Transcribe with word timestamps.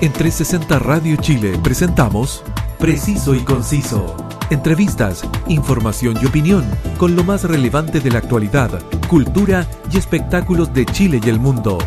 En 0.00 0.12
360 0.12 0.78
Radio 0.80 1.16
Chile 1.16 1.58
presentamos 1.62 2.42
Preciso 2.78 3.34
y 3.34 3.40
Conciso. 3.40 4.16
Entrevistas, 4.50 5.24
información 5.46 6.18
y 6.20 6.26
opinión 6.26 6.68
con 6.98 7.14
lo 7.16 7.22
más 7.22 7.44
relevante 7.44 8.00
de 8.00 8.10
la 8.10 8.18
actualidad, 8.18 8.82
cultura 9.08 9.66
y 9.90 9.96
espectáculos 9.96 10.74
de 10.74 10.84
Chile 10.84 11.20
y 11.24 11.28
el 11.28 11.38
mundo. 11.38 11.78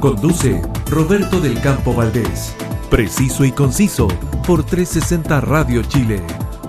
Conduce 0.00 0.60
Roberto 0.90 1.40
del 1.40 1.60
Campo 1.60 1.94
Valdés. 1.94 2.54
Preciso 2.90 3.44
y 3.44 3.52
Conciso 3.52 4.08
por 4.46 4.64
360 4.64 5.40
Radio 5.40 5.82
Chile. 5.84 6.20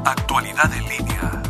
Actualidad 0.05 0.71
en 0.73 0.83
línea. 0.83 1.41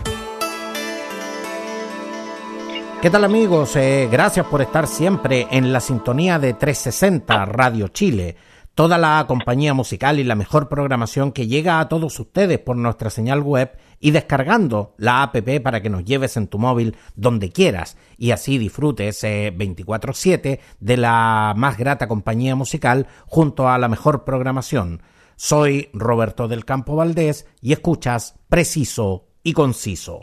¿Qué 3.01 3.09
tal 3.09 3.25
amigos? 3.25 3.75
Eh, 3.75 4.07
gracias 4.09 4.45
por 4.45 4.61
estar 4.61 4.87
siempre 4.87 5.47
en 5.51 5.73
la 5.73 5.81
sintonía 5.81 6.39
de 6.39 6.53
360 6.53 7.45
Radio 7.45 7.89
Chile 7.89 8.37
toda 8.75 8.97
la 8.97 9.23
compañía 9.27 9.73
musical 9.73 10.19
y 10.19 10.23
la 10.23 10.35
mejor 10.35 10.67
programación 10.67 11.31
que 11.31 11.47
llega 11.47 11.79
a 11.79 11.87
todos 11.87 12.19
ustedes 12.19 12.59
por 12.59 12.75
nuestra 12.75 13.09
señal 13.09 13.41
web 13.41 13.77
y 13.99 14.11
descargando 14.11 14.95
la 14.97 15.21
app 15.23 15.35
para 15.63 15.81
que 15.81 15.89
nos 15.89 16.03
lleves 16.03 16.37
en 16.37 16.47
tu 16.47 16.57
móvil 16.57 16.95
donde 17.15 17.51
quieras 17.51 17.97
y 18.17 18.31
así 18.31 18.57
disfrutes 18.57 19.23
24/7 19.23 20.59
de 20.79 20.97
la 20.97 21.53
más 21.55 21.77
grata 21.77 22.07
compañía 22.07 22.55
musical 22.55 23.07
junto 23.27 23.69
a 23.69 23.77
la 23.77 23.87
mejor 23.87 24.23
programación. 24.23 25.01
Soy 25.35 25.89
Roberto 25.93 26.47
del 26.47 26.65
Campo 26.65 26.95
Valdés 26.95 27.47
y 27.61 27.73
escuchas 27.73 28.35
Preciso 28.49 29.25
y 29.43 29.53
Conciso. 29.53 30.19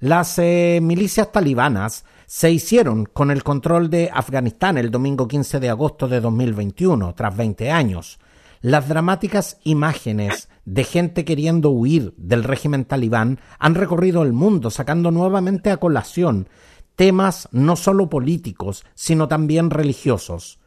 Las 0.00 0.38
eh, 0.38 0.80
milicias 0.82 1.30
talibanas 1.30 2.04
se 2.34 2.50
hicieron 2.50 3.04
con 3.04 3.30
el 3.30 3.44
control 3.44 3.90
de 3.90 4.08
Afganistán 4.10 4.78
el 4.78 4.90
domingo 4.90 5.28
15 5.28 5.60
de 5.60 5.68
agosto 5.68 6.08
de 6.08 6.18
2021, 6.22 7.14
tras 7.14 7.36
20 7.36 7.70
años. 7.70 8.18
Las 8.62 8.88
dramáticas 8.88 9.58
imágenes 9.64 10.48
de 10.64 10.84
gente 10.84 11.26
queriendo 11.26 11.68
huir 11.68 12.14
del 12.16 12.42
régimen 12.42 12.86
talibán 12.86 13.38
han 13.58 13.74
recorrido 13.74 14.22
el 14.22 14.32
mundo, 14.32 14.70
sacando 14.70 15.10
nuevamente 15.10 15.70
a 15.70 15.76
colación 15.76 16.48
temas 16.96 17.50
no 17.52 17.76
solo 17.76 18.08
políticos, 18.08 18.86
sino 18.94 19.28
también 19.28 19.68
religiosos. 19.68 20.58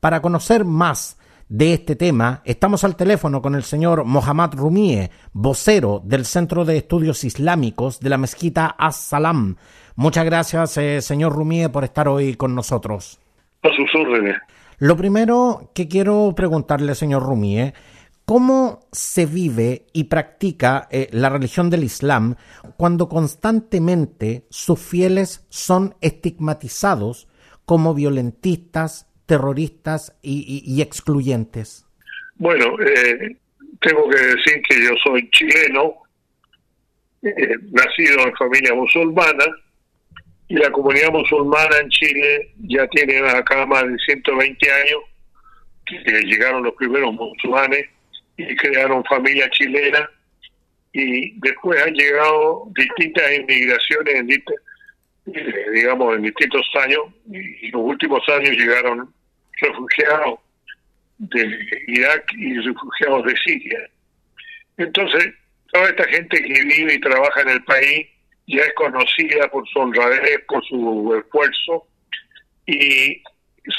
Para 0.00 0.20
conocer 0.20 0.66
más 0.66 1.16
de 1.48 1.74
este 1.74 1.96
tema, 1.96 2.42
estamos 2.44 2.84
al 2.84 2.96
teléfono 2.96 3.42
con 3.42 3.54
el 3.54 3.62
señor 3.62 4.04
Mohammad 4.04 4.54
Rumie, 4.54 5.10
vocero 5.32 6.00
del 6.04 6.24
Centro 6.24 6.64
de 6.64 6.78
Estudios 6.78 7.24
Islámicos 7.24 8.00
de 8.00 8.08
la 8.08 8.18
mezquita 8.18 8.74
As-Salam. 8.78 9.56
Muchas 9.96 10.24
gracias, 10.24 10.76
eh, 10.78 11.02
señor 11.02 11.34
Rumie, 11.34 11.68
por 11.68 11.84
estar 11.84 12.08
hoy 12.08 12.34
con 12.34 12.54
nosotros. 12.54 13.20
A 13.62 13.68
sus 13.68 13.94
órdenes. 13.94 14.36
Lo 14.78 14.96
primero 14.96 15.70
que 15.74 15.86
quiero 15.86 16.32
preguntarle, 16.34 16.94
señor 16.94 17.22
Rumie, 17.22 17.74
¿cómo 18.24 18.80
se 18.90 19.26
vive 19.26 19.86
y 19.92 20.04
practica 20.04 20.88
eh, 20.90 21.08
la 21.12 21.28
religión 21.28 21.70
del 21.70 21.84
Islam 21.84 22.36
cuando 22.76 23.08
constantemente 23.08 24.46
sus 24.50 24.80
fieles 24.80 25.46
son 25.50 25.94
estigmatizados 26.00 27.28
como 27.66 27.94
violentistas, 27.94 29.08
terroristas 29.26 30.16
y, 30.22 30.80
excluyentes? 30.80 31.84
Bueno, 32.36 32.76
eh, 32.80 33.36
tengo 33.80 34.08
que 34.08 34.18
decir 34.18 34.62
que 34.68 34.84
yo 34.84 34.90
soy 35.04 35.28
chileno, 35.30 35.94
nacido 37.22 38.26
en 38.26 38.34
familia 38.34 38.74
musulmana, 38.74 39.44
y 40.48 40.56
la 40.56 40.70
comunidad 40.70 41.10
musulmana 41.10 41.78
en 41.78 41.88
Chile 41.88 42.52
ya 42.68 42.86
tiene 42.88 43.18
acá 43.30 43.64
más 43.66 43.84
de 43.84 43.96
120 43.98 44.72
años 44.72 45.00
que 45.86 46.20
llegaron 46.22 46.62
los 46.62 46.74
primeros 46.74 47.12
musulmanes 47.14 47.86
y 48.36 48.56
crearon 48.56 49.04
familia 49.04 49.48
chilena 49.50 50.08
y 50.92 51.38
después 51.40 51.82
han 51.82 51.92
llegado 51.92 52.68
distintas 52.76 53.24
inmigraciones 53.34 54.14
en 54.14 54.26
eh, 55.26 55.70
digamos 55.72 56.16
en 56.16 56.22
distintos 56.22 56.66
años 56.82 57.00
y 57.30 57.66
en 57.66 57.72
los 57.72 57.82
últimos 57.82 58.22
años 58.28 58.50
llegaron 58.50 59.12
refugiados 59.60 60.40
de 61.18 61.58
Irak 61.86 62.32
y 62.36 62.58
refugiados 62.58 63.24
de 63.24 63.36
Siria. 63.36 63.90
Entonces, 64.76 65.32
toda 65.72 65.88
esta 65.88 66.04
gente 66.04 66.42
que 66.42 66.62
vive 66.64 66.94
y 66.94 67.00
trabaja 67.00 67.40
en 67.42 67.48
el 67.50 67.64
país 67.64 68.06
ya 68.46 68.60
es 68.62 68.74
conocida 68.74 69.48
por 69.48 69.66
su 69.68 69.78
honradez, 69.78 70.40
por 70.46 70.64
su 70.66 71.14
esfuerzo, 71.16 71.86
y 72.66 73.22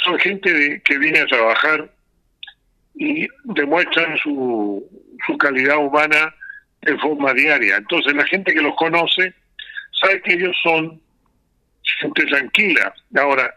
son 0.03 0.17
gente 0.19 0.81
que 0.83 0.97
viene 0.97 1.19
a 1.19 1.27
trabajar 1.27 1.91
y 2.95 3.27
demuestran 3.43 4.17
su, 4.17 4.83
su 5.27 5.37
calidad 5.37 5.77
humana 5.77 6.33
de 6.81 6.97
forma 6.97 7.33
diaria. 7.33 7.77
Entonces 7.77 8.13
la 8.13 8.25
gente 8.25 8.53
que 8.53 8.61
los 8.61 8.75
conoce 8.75 9.33
sabe 9.99 10.21
que 10.21 10.33
ellos 10.33 10.55
son 10.63 11.01
gente 11.99 12.25
tranquila. 12.25 12.93
Ahora, 13.15 13.55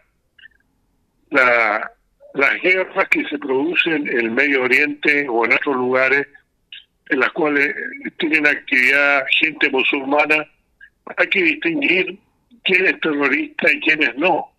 la, 1.31 1.91
las 2.33 2.61
guerras 2.61 3.07
que 3.09 3.25
se 3.25 3.37
producen 3.37 4.07
en 4.07 4.19
el 4.19 4.31
Medio 4.31 4.63
Oriente 4.63 5.27
o 5.27 5.45
en 5.45 5.53
otros 5.53 5.75
lugares 5.75 6.27
en 7.09 7.19
las 7.19 7.31
cuales 7.31 7.75
tienen 8.17 8.45
actividad 8.45 9.25
gente 9.39 9.69
musulmana, 9.69 10.45
hay 11.17 11.27
que 11.27 11.41
distinguir 11.41 12.19
quién 12.63 12.85
es 12.85 12.99
terrorista 13.01 13.71
y 13.71 13.79
quién 13.79 14.03
es 14.03 14.15
no. 14.15 14.51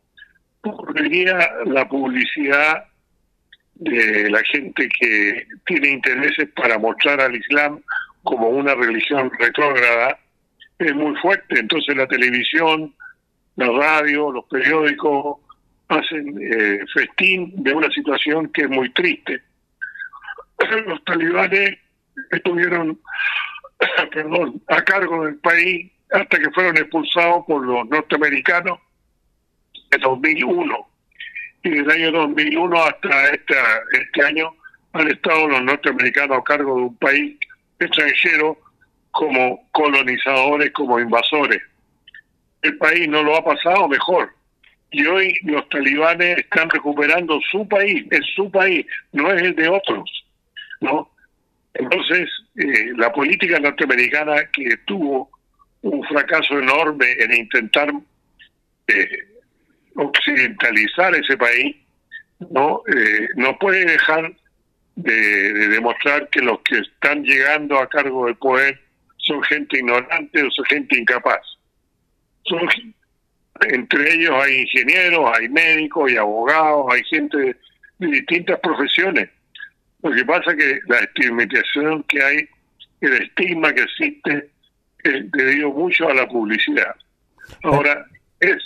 Porque 0.60 1.32
la 1.66 1.88
publicidad 1.88 2.84
de 3.76 4.28
la 4.30 4.42
gente 4.44 4.88
que 4.88 5.46
tiene 5.64 5.90
intereses 5.90 6.48
para 6.54 6.78
mostrar 6.78 7.20
al 7.20 7.34
Islam 7.34 7.80
como 8.22 8.48
una 8.50 8.74
religión 8.74 9.30
retrógrada 9.38 10.18
es 10.78 10.94
muy 10.94 11.16
fuerte. 11.16 11.60
Entonces 11.60 11.96
la 11.96 12.06
televisión, 12.06 12.94
la 13.60 13.72
radio, 13.72 14.32
los 14.32 14.44
periódicos 14.46 15.38
hacen 15.88 16.38
eh, 16.40 16.80
festín 16.92 17.52
de 17.62 17.74
una 17.74 17.90
situación 17.90 18.48
que 18.52 18.62
es 18.62 18.70
muy 18.70 18.90
triste. 18.92 19.42
Los 20.86 21.04
talibanes 21.04 21.78
estuvieron 22.30 22.98
perdón, 24.12 24.62
a 24.68 24.82
cargo 24.82 25.24
del 25.24 25.36
país 25.36 25.90
hasta 26.12 26.38
que 26.38 26.50
fueron 26.50 26.76
expulsados 26.76 27.44
por 27.46 27.64
los 27.64 27.88
norteamericanos 27.88 28.78
en 29.90 30.00
2001. 30.00 30.88
Y 31.62 31.70
desde 31.70 31.82
el 31.82 31.90
año 31.90 32.12
2001 32.12 32.82
hasta 32.82 33.30
esta, 33.30 33.54
este 33.92 34.24
año 34.24 34.54
han 34.92 35.08
estado 35.08 35.48
los 35.48 35.62
norteamericanos 35.62 36.38
a 36.38 36.44
cargo 36.44 36.76
de 36.76 36.82
un 36.82 36.96
país 36.96 37.38
extranjero 37.78 38.58
como 39.12 39.68
colonizadores, 39.72 40.70
como 40.72 40.98
invasores. 40.98 41.60
El 42.62 42.76
país 42.78 43.08
no 43.08 43.22
lo 43.22 43.36
ha 43.36 43.44
pasado 43.44 43.88
mejor. 43.88 44.32
Y 44.90 45.06
hoy 45.06 45.34
los 45.44 45.68
talibanes 45.68 46.38
están 46.38 46.68
recuperando 46.68 47.38
su 47.50 47.66
país, 47.68 48.04
es 48.10 48.26
su 48.34 48.50
país, 48.50 48.84
no 49.12 49.32
es 49.32 49.42
el 49.42 49.54
de 49.54 49.68
otros. 49.68 50.10
¿no? 50.80 51.10
Entonces, 51.74 52.28
eh, 52.56 52.92
la 52.96 53.12
política 53.12 53.58
norteamericana 53.60 54.44
que 54.52 54.76
tuvo 54.84 55.30
un 55.82 56.02
fracaso 56.04 56.58
enorme 56.58 57.06
en 57.18 57.34
intentar 57.34 57.92
eh, 58.88 59.08
occidentalizar 59.94 61.14
ese 61.14 61.36
país, 61.36 61.76
no 62.50 62.82
eh, 62.88 63.28
puede 63.60 63.84
dejar 63.84 64.32
de, 64.96 65.68
demostrar 65.68 66.28
que 66.30 66.40
los 66.40 66.60
que 66.62 66.78
están 66.78 67.22
llegando 67.22 67.78
a 67.78 67.88
cargo 67.88 68.26
del 68.26 68.36
poder 68.36 68.80
son 69.18 69.42
gente 69.44 69.78
ignorante 69.78 70.42
o 70.42 70.50
son 70.50 70.64
gente 70.66 70.98
incapaz. 70.98 71.40
Son, 72.44 72.68
entre 73.68 74.14
ellos 74.14 74.34
hay 74.42 74.60
ingenieros, 74.62 75.30
hay 75.36 75.48
médicos, 75.48 76.10
hay 76.10 76.16
abogados, 76.16 76.86
hay 76.92 77.04
gente 77.04 77.38
de, 77.38 77.56
distintas 77.98 78.58
profesiones. 78.60 79.28
Lo 80.02 80.10
que 80.12 80.24
pasa 80.24 80.52
es 80.52 80.56
que 80.56 80.80
la 80.88 80.98
estigmatización 80.98 82.02
que 82.04 82.22
hay, 82.22 82.48
el 83.02 83.22
estigma 83.22 83.72
que 83.72 83.82
existe, 83.82 84.50
debido 85.04 85.70
mucho 85.70 86.08
a 86.08 86.14
la 86.14 86.26
publicidad. 86.26 86.94
Ahora, 87.62 88.06
es, 88.40 88.56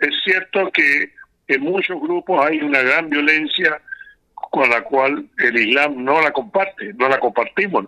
es 0.00 0.14
cierto 0.24 0.70
que 0.72 1.12
en 1.48 1.60
muchos 1.60 2.00
grupos 2.00 2.44
hay 2.44 2.60
una 2.60 2.82
gran 2.82 3.10
violencia 3.10 3.80
con 4.34 4.68
la 4.68 4.82
cual 4.82 5.26
el 5.38 5.56
Islam 5.56 6.04
no 6.04 6.20
la 6.20 6.32
comparte, 6.32 6.92
no 6.94 7.08
la 7.08 7.18
compartimos 7.18 7.86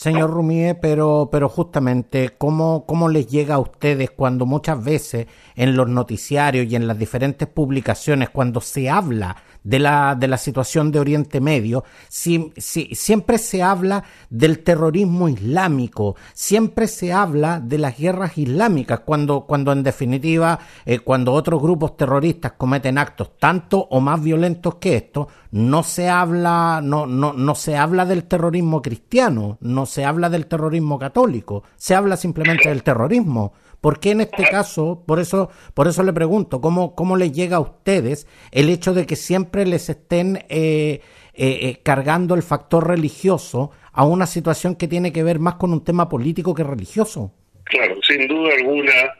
Señor 0.00 0.30
Rumie, 0.30 0.76
pero, 0.76 1.28
pero 1.30 1.50
justamente, 1.50 2.30
¿cómo, 2.38 2.86
¿cómo 2.86 3.10
les 3.10 3.26
llega 3.26 3.56
a 3.56 3.58
ustedes 3.58 4.10
cuando 4.10 4.46
muchas 4.46 4.82
veces 4.82 5.26
en 5.56 5.76
los 5.76 5.90
noticiarios 5.90 6.66
y 6.68 6.74
en 6.74 6.86
las 6.86 6.98
diferentes 6.98 7.46
publicaciones, 7.46 8.30
cuando 8.30 8.62
se 8.62 8.88
habla 8.88 9.36
de 9.62 9.78
la, 9.78 10.14
de 10.14 10.28
la 10.28 10.38
situación 10.38 10.90
de 10.90 11.00
Oriente 11.00 11.40
Medio, 11.40 11.84
si, 12.08 12.52
siempre 12.56 13.38
se 13.38 13.62
habla 13.62 14.04
del 14.28 14.60
terrorismo 14.60 15.28
islámico, 15.28 16.16
siempre 16.32 16.86
se 16.86 17.12
habla 17.12 17.60
de 17.60 17.78
las 17.78 17.98
guerras 17.98 18.38
islámicas, 18.38 19.00
cuando, 19.00 19.42
cuando 19.42 19.72
en 19.72 19.82
definitiva, 19.82 20.58
eh, 20.84 20.98
cuando 21.00 21.32
otros 21.32 21.60
grupos 21.60 21.96
terroristas 21.96 22.52
cometen 22.52 22.98
actos 22.98 23.38
tanto 23.38 23.86
o 23.90 24.00
más 24.00 24.22
violentos 24.22 24.76
que 24.76 24.96
estos, 24.96 25.26
no 25.50 25.82
se 25.82 26.08
habla, 26.08 26.80
no, 26.82 27.06
no, 27.06 27.32
no 27.32 27.54
se 27.54 27.76
habla 27.76 28.06
del 28.06 28.24
terrorismo 28.24 28.82
cristiano, 28.82 29.58
no 29.60 29.86
se 29.86 30.04
habla 30.04 30.30
del 30.30 30.46
terrorismo 30.46 30.98
católico, 30.98 31.64
se 31.76 31.94
habla 31.94 32.16
simplemente 32.16 32.68
del 32.68 32.82
terrorismo. 32.82 33.52
¿Por 33.80 33.98
qué 33.98 34.10
en 34.10 34.20
este 34.20 34.44
caso, 34.44 35.04
por 35.06 35.20
eso, 35.20 35.50
por 35.74 35.88
eso 35.88 36.02
le 36.02 36.12
pregunto, 36.12 36.60
cómo, 36.60 36.94
cómo 36.94 37.16
les 37.16 37.32
llega 37.32 37.56
a 37.56 37.60
ustedes 37.60 38.26
el 38.52 38.68
hecho 38.68 38.92
de 38.92 39.06
que 39.06 39.16
siempre 39.16 39.64
les 39.64 39.88
estén 39.88 40.36
eh, 40.50 41.00
eh, 41.32 41.58
eh, 41.62 41.80
cargando 41.82 42.34
el 42.34 42.42
factor 42.42 42.86
religioso 42.86 43.70
a 43.92 44.04
una 44.04 44.26
situación 44.26 44.76
que 44.76 44.86
tiene 44.86 45.12
que 45.12 45.22
ver 45.22 45.38
más 45.38 45.54
con 45.54 45.72
un 45.72 45.82
tema 45.82 46.08
político 46.08 46.54
que 46.54 46.62
religioso? 46.62 47.32
Claro, 47.64 47.96
sin 48.02 48.28
duda 48.28 48.52
alguna, 48.58 49.14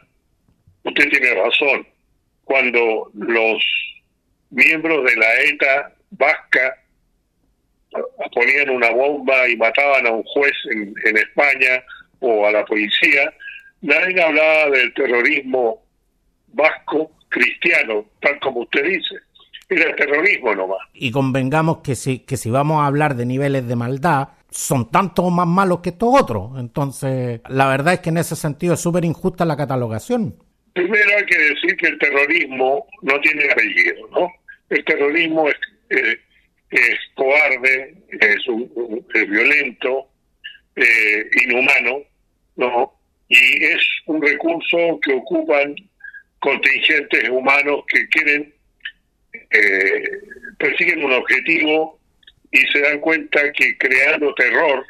usted 0.83 1.09
tiene 1.09 1.33
razón. 1.33 1.87
Cuando 2.43 3.09
los 3.15 3.63
miembros 4.51 5.03
de 5.05 5.15
la 5.15 5.41
ETA 5.41 5.93
vasca 6.11 6.75
ponían 8.33 8.69
una 8.69 8.91
bomba 8.91 9.49
y 9.49 9.57
mataban 9.57 10.05
a 10.05 10.11
un 10.11 10.23
juez 10.23 10.53
en, 10.71 10.93
en 11.05 11.17
España 11.17 11.83
o 12.19 12.45
a 12.45 12.51
la 12.51 12.63
policía, 12.65 13.33
nadie 13.81 14.21
hablaba 14.21 14.69
del 14.69 14.93
terrorismo 14.93 15.83
vasco 16.53 17.11
cristiano, 17.29 18.05
tal 18.21 18.39
como 18.39 18.61
usted 18.61 18.83
dice. 18.83 19.15
Era 19.69 19.89
el 19.89 19.95
terrorismo 19.95 20.53
nomás. 20.53 20.79
Y 20.93 21.11
convengamos 21.11 21.77
que 21.77 21.95
si, 21.95 22.19
que 22.19 22.35
si 22.35 22.49
vamos 22.49 22.81
a 22.81 22.87
hablar 22.87 23.15
de 23.15 23.25
niveles 23.25 23.67
de 23.67 23.75
maldad, 23.75 24.29
son 24.49 24.91
tanto 24.91 25.29
más 25.29 25.47
malos 25.47 25.79
que 25.79 25.89
estos 25.89 26.09
otros. 26.13 26.59
Entonces, 26.59 27.39
la 27.47 27.67
verdad 27.67 27.93
es 27.93 27.99
que 28.01 28.09
en 28.09 28.17
ese 28.17 28.35
sentido 28.35 28.73
es 28.73 28.81
súper 28.81 29.05
injusta 29.05 29.45
la 29.45 29.55
catalogación. 29.55 30.35
Primero 30.73 31.09
hay 31.17 31.25
que 31.25 31.37
decir 31.37 31.77
que 31.77 31.87
el 31.87 31.97
terrorismo 31.99 32.85
no 33.01 33.19
tiene 33.21 33.49
apellido, 33.49 34.07
¿no? 34.11 34.31
El 34.69 34.83
terrorismo 34.85 35.47
es, 35.49 35.55
eh, 35.89 36.19
es 36.69 36.97
cobarde, 37.15 37.95
es, 38.09 39.29
violento, 39.29 40.07
eh, 40.75 41.29
inhumano, 41.45 41.99
¿no? 42.57 42.93
Y 43.31 43.63
es 43.63 43.81
un 44.07 44.21
recurso 44.21 44.99
que 45.01 45.13
ocupan 45.13 45.73
contingentes 46.39 47.29
humanos 47.29 47.83
que 47.87 48.05
quieren, 48.09 48.53
eh, 49.51 50.03
persiguen 50.59 51.05
un 51.05 51.13
objetivo 51.13 51.97
y 52.51 52.57
se 52.67 52.81
dan 52.81 52.99
cuenta 52.99 53.39
que 53.53 53.77
creando 53.77 54.33
terror 54.35 54.85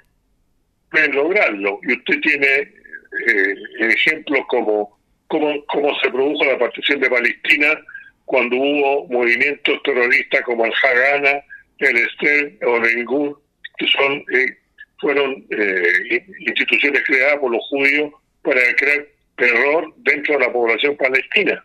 pueden 0.90 1.14
lograrlo. 1.14 1.80
Y 1.84 1.94
usted 1.94 2.20
tiene 2.22 2.48
eh, 2.48 3.56
ejemplos 3.80 4.42
como 4.48 5.00
cómo, 5.28 5.64
cómo 5.68 5.96
se 6.00 6.10
produjo 6.10 6.44
la 6.44 6.58
partición 6.58 7.00
de 7.00 7.12
Palestina 7.12 7.80
cuando 8.26 8.56
hubo 8.56 9.08
movimientos 9.10 9.84
terroristas 9.84 10.42
como 10.42 10.66
el 10.66 10.74
Hagana, 10.82 11.44
el 11.78 11.98
Estel 11.98 12.58
o 12.66 12.78
el 12.78 13.06
Gur, 13.06 13.40
que 13.78 13.86
son 13.86 14.24
eh, 14.34 14.58
fueron 15.00 15.46
eh, 15.52 16.26
instituciones 16.40 17.04
creadas 17.06 17.38
por 17.38 17.52
los 17.52 17.62
judíos 17.70 18.12
para 18.42 18.62
crear 18.76 19.06
terror 19.38 19.94
dentro 19.98 20.38
de 20.38 20.46
la 20.46 20.54
población 20.54 20.96
palestina. 20.98 21.64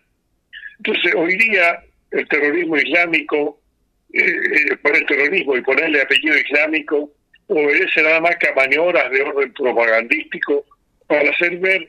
Entonces, 0.78 1.14
hoy 1.14 1.36
día 1.36 1.82
el 2.12 2.28
terrorismo 2.28 2.76
islámico, 2.76 3.60
eh, 4.12 4.22
eh 4.22 4.76
por 4.82 4.96
el 4.96 5.06
terrorismo 5.06 5.56
y 5.56 5.62
ponerle 5.62 6.02
apellido 6.02 6.36
islámico, 6.38 7.10
obedece 7.48 8.02
nada 8.02 8.20
más 8.20 8.36
que 8.36 8.48
a 8.48 8.54
maniobras 8.54 9.10
de 9.10 9.22
orden 9.22 9.52
propagandístico 9.52 10.64
para 11.06 11.30
hacer 11.30 11.58
ver 11.58 11.88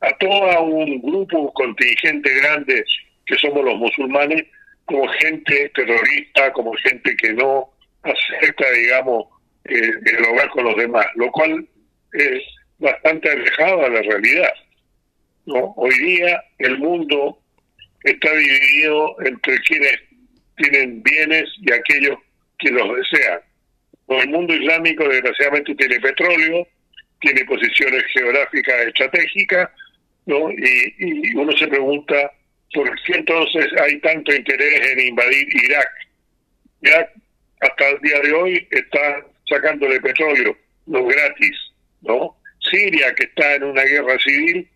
a 0.00 0.16
todo 0.18 0.62
un 0.62 1.00
grupo 1.00 1.52
contingente 1.54 2.32
grande 2.40 2.84
que 3.24 3.36
somos 3.36 3.64
los 3.64 3.76
musulmanes 3.76 4.44
como 4.84 5.06
gente 5.08 5.70
terrorista, 5.74 6.52
como 6.52 6.72
gente 6.74 7.16
que 7.16 7.32
no 7.32 7.70
acepta, 8.02 8.70
digamos, 8.70 9.26
eh, 9.64 9.92
dialogar 10.02 10.48
con 10.50 10.64
los 10.64 10.76
demás, 10.76 11.06
lo 11.16 11.30
cual 11.32 11.66
es 12.12 12.42
bastante 12.78 13.30
alejado 13.30 13.82
de 13.82 13.90
la 13.90 14.02
realidad. 14.02 14.52
¿no? 15.46 15.74
Hoy 15.76 15.94
día 15.98 16.42
el 16.58 16.78
mundo 16.78 17.38
está 18.04 18.32
dividido 18.32 19.16
entre 19.24 19.58
quienes 19.60 19.98
tienen 20.56 21.02
bienes 21.02 21.44
y 21.60 21.72
aquellos 21.72 22.18
que 22.58 22.70
los 22.70 22.96
desean. 22.96 23.40
El 24.08 24.28
mundo 24.28 24.54
islámico 24.54 25.08
desgraciadamente 25.08 25.74
tiene 25.74 26.00
petróleo, 26.00 26.66
tiene 27.20 27.44
posiciones 27.44 28.04
geográficas 28.12 28.86
estratégicas, 28.86 29.68
¿no? 30.26 30.50
Y, 30.50 30.94
y 30.98 31.34
uno 31.34 31.56
se 31.56 31.66
pregunta 31.66 32.32
por 32.72 33.02
qué 33.02 33.14
entonces 33.14 33.66
hay 33.80 33.98
tanto 34.00 34.34
interés 34.34 34.92
en 34.92 35.00
invadir 35.08 35.48
Irak. 35.64 35.88
Irak 36.82 37.10
hasta 37.60 37.88
el 37.88 38.00
día 38.00 38.20
de 38.20 38.32
hoy 38.32 38.68
está 38.70 39.24
sacándole 39.48 40.00
petróleo, 40.00 40.56
no 40.86 41.04
gratis, 41.04 41.56
¿no? 42.02 42.36
Siria, 42.70 43.14
que 43.14 43.24
está 43.24 43.54
en 43.54 43.64
una 43.64 43.82
guerra 43.82 44.18
civil, 44.18 44.68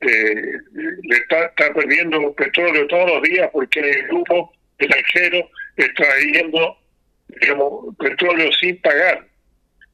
eh, 0.00 0.58
le 1.02 1.16
está, 1.16 1.52
perdiendo 1.74 2.34
petróleo 2.34 2.86
todos 2.88 3.08
los 3.08 3.22
días 3.22 3.48
porque 3.52 3.80
el 3.80 4.08
grupo 4.08 4.52
extranjero 4.78 5.48
extrayendo 5.76 6.76
digamos, 7.40 7.96
petróleo 7.96 8.50
sin 8.52 8.80
pagar. 8.80 9.26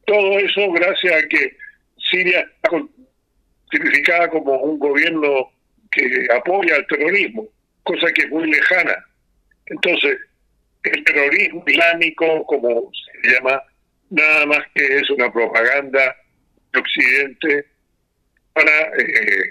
Todo 0.06 0.38
eso 0.38 0.72
gracias 0.72 1.24
a 1.24 1.28
que 1.28 1.56
Siria 2.10 2.40
está 2.40 2.70
significada 3.70 4.28
como 4.30 4.56
un 4.58 4.78
gobierno 4.78 5.52
que 5.92 6.26
apoya 6.34 6.76
al 6.76 6.86
terrorismo, 6.86 7.46
cosa 7.82 8.10
que 8.12 8.22
es 8.22 8.30
muy 8.30 8.50
lejana. 8.50 8.96
Entonces, 9.66 10.18
el 10.84 11.04
terrorismo 11.04 11.62
islámico, 11.66 12.46
como 12.46 12.90
se 13.22 13.30
llama, 13.30 13.62
nada 14.10 14.46
más 14.46 14.60
que 14.74 14.84
es 14.96 15.10
una 15.10 15.30
propaganda 15.30 16.16
Occidente 16.76 17.66
para 18.52 18.72
eh, 18.98 19.50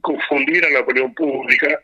confundir 0.00 0.64
a 0.64 0.70
la 0.70 0.80
opinión 0.80 1.14
pública 1.14 1.80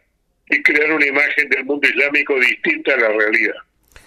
y 0.48 0.62
crear 0.62 0.92
una 0.92 1.06
imagen 1.06 1.48
del 1.48 1.64
mundo 1.64 1.88
islámico 1.88 2.34
distinta 2.40 2.94
a 2.94 2.96
la 2.96 3.08
realidad. 3.08 3.54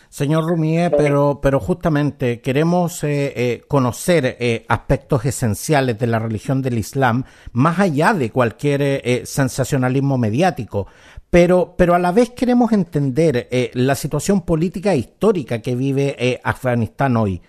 Señor 0.10 0.48
Rumier, 0.48 0.94
pero, 0.96 1.40
pero 1.42 1.60
justamente 1.60 2.40
queremos 2.40 3.04
eh, 3.04 3.34
eh, 3.36 3.62
conocer 3.68 4.38
aspectos 4.70 5.26
esenciales 5.26 6.00
de 6.00 6.08
la 6.08 6.20
religión 6.20 6.62
del 6.62 6.78
Islam, 6.78 7.26
más 7.52 7.80
allá 7.80 8.14
de 8.14 8.30
cualquier 8.30 9.26
sensacionalismo 9.26 10.18
mediático. 10.18 10.88
Pero, 11.30 11.76
pero 11.78 11.96
a 11.96 12.00
la 12.00 12.14
vez 12.14 12.30
queremos 12.30 12.72
entender 12.72 13.50
la 13.74 13.96
situación 13.96 14.46
política 14.46 14.94
e 14.94 15.00
histórica 15.00 15.62
que 15.62 15.76
vive 15.76 16.40
Afganistán 16.44 17.18
hoy. 17.18 17.42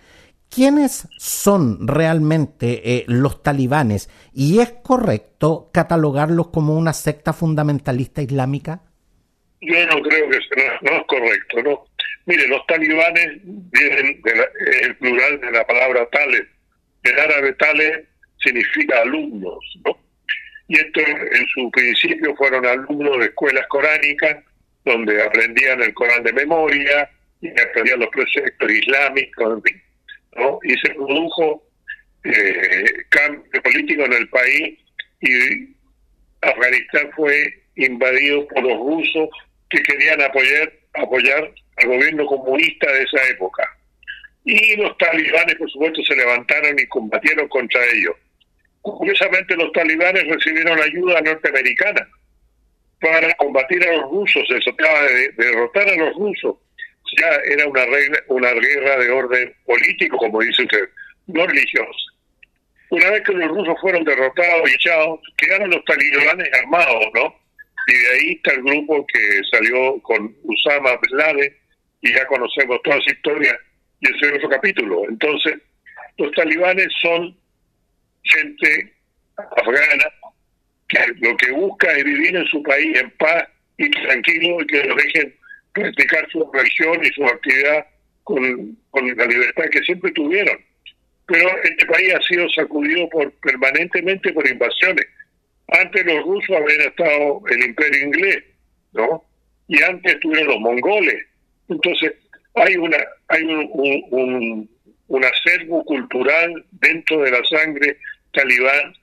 ¿Quiénes 0.50 1.09
son 1.19 1.87
realmente 1.87 2.81
eh, 2.85 3.05
los 3.09 3.43
talibanes? 3.43 4.09
¿Y 4.33 4.61
es 4.61 4.73
correcto 4.83 5.71
catalogarlos 5.73 6.49
como 6.49 6.76
una 6.76 6.93
secta 6.93 7.33
fundamentalista 7.33 8.23
islámica? 8.23 8.81
Yo 9.61 9.87
no 9.87 10.00
creo 10.03 10.31
que 10.31 10.38
sea, 10.55 10.79
no, 10.83 10.97
es 10.99 11.07
correcto, 11.07 11.62
¿no? 11.62 11.85
Mire, 12.26 12.49
los 12.49 12.65
talibanes 12.67 13.38
vienen 13.45 14.23
del 14.23 14.97
plural 14.97 15.41
de 15.41 15.50
la 15.50 15.65
palabra 15.67 16.09
tales. 16.11 16.47
El 17.03 17.19
árabe 17.19 17.53
tales 17.55 18.05
significa 18.38 19.00
alumnos, 19.03 19.59
¿no? 19.85 19.99
Y 20.69 20.79
esto 20.79 21.00
en 21.00 21.47
su 21.55 21.71
principio 21.71 22.35
fueron 22.37 22.67
alumnos 22.67 23.19
de 23.19 23.26
escuelas 23.26 23.67
coránicas, 23.69 24.43
donde 24.85 25.23
aprendían 25.23 25.83
el 25.83 25.95
Corán 25.95 26.23
de 26.23 26.33
memoria 26.33 27.09
y 27.41 27.49
aprendían 27.61 28.00
los 28.00 28.09
preceptos 28.09 28.71
islámicos, 28.71 29.53
en 29.53 29.62
fin 29.62 29.86
y 30.62 30.76
se 30.78 30.95
produjo 30.95 31.62
eh, 32.25 32.85
cambio 33.11 33.62
político 33.62 34.05
en 34.05 34.12
el 34.12 34.28
país 34.28 34.78
y 35.21 35.76
Afganistán 36.43 37.11
fue 37.14 37.62
invadido 37.76 38.47
por 38.49 38.62
los 38.62 38.78
rusos 38.78 39.28
que 39.71 39.83
querían 39.83 40.21
apoyar, 40.23 40.73
apoyar 40.95 41.52
al 41.76 41.88
gobierno 41.88 42.26
comunista 42.26 42.90
de 42.93 43.02
esa 43.02 43.28
época. 43.28 43.69
Y 44.45 44.76
los 44.76 44.97
talibanes, 44.99 45.57
por 45.57 45.71
supuesto, 45.71 46.02
se 46.05 46.16
levantaron 46.16 46.78
y 46.78 46.87
combatieron 46.87 47.49
contra 47.49 47.85
ellos. 47.93 48.14
Curiosamente, 48.81 49.57
los 49.57 49.73
talibanes 49.73 50.25
recibieron 50.28 50.81
ayuda 50.81 51.21
norteamericana 51.21 52.09
para 53.00 53.35
combatir 53.35 53.87
a 53.87 53.97
los 53.97 54.11
rusos, 54.11 54.47
se 54.49 54.73
trataba 54.73 55.02
de 55.02 55.28
derrotar 55.33 55.88
a 55.88 55.97
los 55.97 56.14
rusos 56.14 56.57
ya 57.20 57.28
era 57.44 57.66
una, 57.66 57.84
regla, 57.84 58.18
una 58.28 58.52
guerra 58.52 58.96
de 58.98 59.10
orden 59.10 59.54
político, 59.64 60.16
como 60.16 60.40
dice 60.40 60.62
usted, 60.62 60.88
no 61.26 61.46
religioso. 61.46 61.92
Una 62.90 63.10
vez 63.10 63.22
que 63.22 63.32
los 63.32 63.48
rusos 63.48 63.75
fueron 63.80 64.04
derrotados 64.04 64.70
y 64.70 64.75
echados, 64.75 65.20
quedaron 65.36 65.70
los 65.70 65.84
talibanes 65.84 66.48
armados, 66.62 67.06
¿no? 67.14 67.34
Y 67.88 67.94
de 67.94 68.10
ahí 68.10 68.32
está 68.32 68.52
el 68.52 68.62
grupo 68.62 69.06
que 69.06 69.40
salió 69.50 70.00
con 70.02 70.34
Usama 70.44 70.96
Bin 71.02 71.18
Laden 71.18 71.56
y 72.02 72.12
ya 72.12 72.26
conocemos 72.26 72.80
toda 72.82 72.96
esa 72.98 73.12
historia 73.12 73.58
y 74.00 74.14
ese 74.14 74.26
es 74.26 74.34
otro 74.34 74.50
capítulo. 74.50 75.02
Entonces, 75.08 75.54
los 76.18 76.30
talibanes 76.32 76.88
son 77.00 77.36
gente 78.22 78.92
afgana 79.36 80.04
que 80.88 80.98
lo 81.20 81.36
que 81.36 81.50
busca 81.52 81.92
es 81.92 82.04
vivir 82.04 82.36
en 82.36 82.46
su 82.46 82.62
país 82.62 82.98
en 82.98 83.10
paz 83.12 83.44
y 83.78 83.90
tranquilo 83.90 84.62
y 84.62 84.66
que 84.66 84.84
los 84.84 84.96
dejen 84.96 85.34
practicar 85.76 86.28
su 86.30 86.50
religión 86.52 87.04
y 87.04 87.09
su 87.12 87.25
actividad 87.25 87.87
con, 88.25 88.76
la 88.92 89.26
libertad 89.26 89.64
que 89.71 89.83
siempre 89.83 90.11
tuvieron. 90.12 90.59
Pero 91.26 91.49
este 91.62 91.87
país 91.87 92.14
ha 92.14 92.23
sido 92.23 92.49
sacudido 92.50 93.09
por 93.11 93.33
permanentemente 93.40 94.33
por 94.33 94.49
invasiones. 94.49 95.06
Antes 95.68 96.06
los 96.06 96.25
rusos 96.25 96.56
habían 96.56 96.80
estado 96.83 97.42
el 97.50 97.64
imperio 97.64 98.06
inglés, 98.06 98.45
¿no? 98.92 99.25
Y 99.68 99.83
antes 99.83 100.14
estuvieron 100.14 100.49
los 100.49 100.61
mongoles. 100.61 101.26
Entonces, 101.68 102.12
hay 102.54 102.76
una 102.76 102.99
hay 103.28 103.42
un, 103.42 104.68
un, 105.09 105.25
acervo 105.25 105.85
cultural 105.85 106.64
dentro 106.71 107.23
de 107.23 107.30
la 107.33 107.42
sangre 107.45 107.99
talibán 108.33 108.95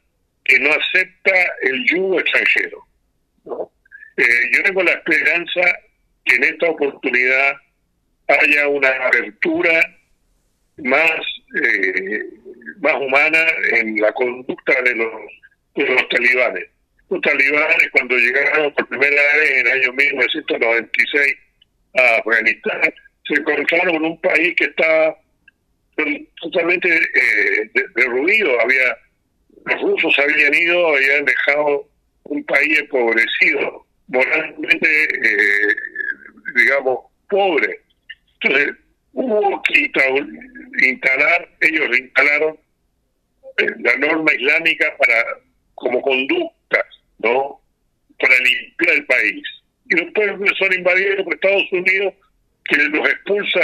que 0.46 0.60
no 0.60 0.70
acepta 0.70 1.34
el 1.64 1.86
yugo 1.86 2.20
extranjero. 2.20 2.88
Eh, 4.18 4.24
yo 4.54 4.64
tengo 4.64 4.84
la 4.84 4.92
esperanza 4.92 5.62
que 6.26 6.36
en 6.36 6.44
esta 6.44 6.70
oportunidad 6.70 7.56
haya 8.28 8.68
una 8.68 8.90
apertura 9.08 9.82
más 10.78 11.12
eh, 11.62 12.24
más 12.80 12.96
humana 12.96 13.46
en 13.72 13.96
la 14.02 14.12
conducta 14.14 14.82
de 14.82 14.96
los, 14.96 15.14
de 15.76 15.86
los 15.86 16.10
talibanes. 16.10 16.66
Los 17.10 17.22
talibanes 17.22 17.90
cuando 17.92 18.18
llegaron 18.18 18.74
por 18.74 18.88
primera 18.88 19.22
vez 19.38 19.52
en 19.52 19.68
el 19.68 19.74
año 19.74 19.94
1996 19.94 21.36
a 21.96 22.16
Afganistán 22.18 22.94
se 23.28 23.36
encontraron 23.36 23.96
en 23.96 24.04
un 24.04 24.22
país 24.22 24.56
que 24.56 24.66
estaba 24.66 25.16
totalmente 26.42 26.90
eh, 26.90 27.70
derruido. 27.96 28.60
Había 28.60 28.98
los 29.66 29.82
rusos 29.82 30.20
habían 30.20 30.54
ido, 30.54 30.96
habían 30.96 31.26
dejado 31.26 31.88
un 32.24 32.44
país 32.46 32.80
empobrecido, 32.80 33.86
moralmente, 34.08 35.04
eh, 35.04 35.76
digamos, 36.56 37.00
pobre. 37.30 37.80
Entonces, 38.42 38.76
hubo 39.14 39.62
que 39.64 39.80
instalar, 40.88 41.50
ellos 41.62 42.00
instalaron 42.00 42.60
eh, 43.58 43.68
la 43.80 43.98
norma 43.98 44.34
islámica 44.34 44.96
para 44.98 45.24
como 45.76 46.02
conducta, 46.02 46.86
¿no? 47.20 47.60
Para 48.20 48.36
limpiar 48.40 48.96
el 48.96 49.06
país. 49.06 49.44
Y 49.90 49.96
después 49.96 50.32
son 50.58 50.74
invadidos 50.74 51.24
por 51.24 51.34
Estados 51.34 51.72
Unidos, 51.72 52.14
que 52.66 52.78
los 52.78 53.10
expulsa 53.10 53.60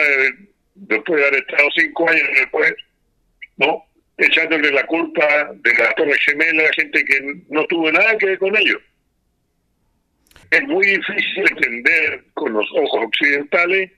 después 0.76 1.20
de 1.20 1.28
haber 1.28 1.42
estado 1.42 1.70
cinco 1.76 2.10
años 2.10 2.28
poder, 2.52 2.76
¿no? 3.58 3.90
echándole 4.20 4.72
la 4.72 4.86
culpa 4.86 5.50
de 5.54 5.74
la 5.76 5.92
Torre 5.94 6.18
Gemela 6.20 6.64
a 6.64 6.74
gente 6.74 7.04
que 7.06 7.42
no 7.50 7.66
tuvo 7.66 7.92
nada 7.92 8.18
que 8.18 8.26
ver 8.28 8.40
con 8.40 8.56
ellos. 8.58 8.82
Es 10.52 10.64
muy 10.68 10.86
difícil 10.86 11.46
entender 11.52 12.26
con 12.34 12.54
los 12.54 12.66
ojos 12.76 13.06
occidentales 13.06 13.92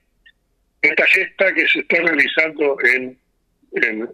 esta 0.81 1.05
gesta 1.07 1.53
que 1.53 1.67
se 1.67 1.79
está 1.79 1.97
realizando 1.97 2.77
en, 2.93 3.17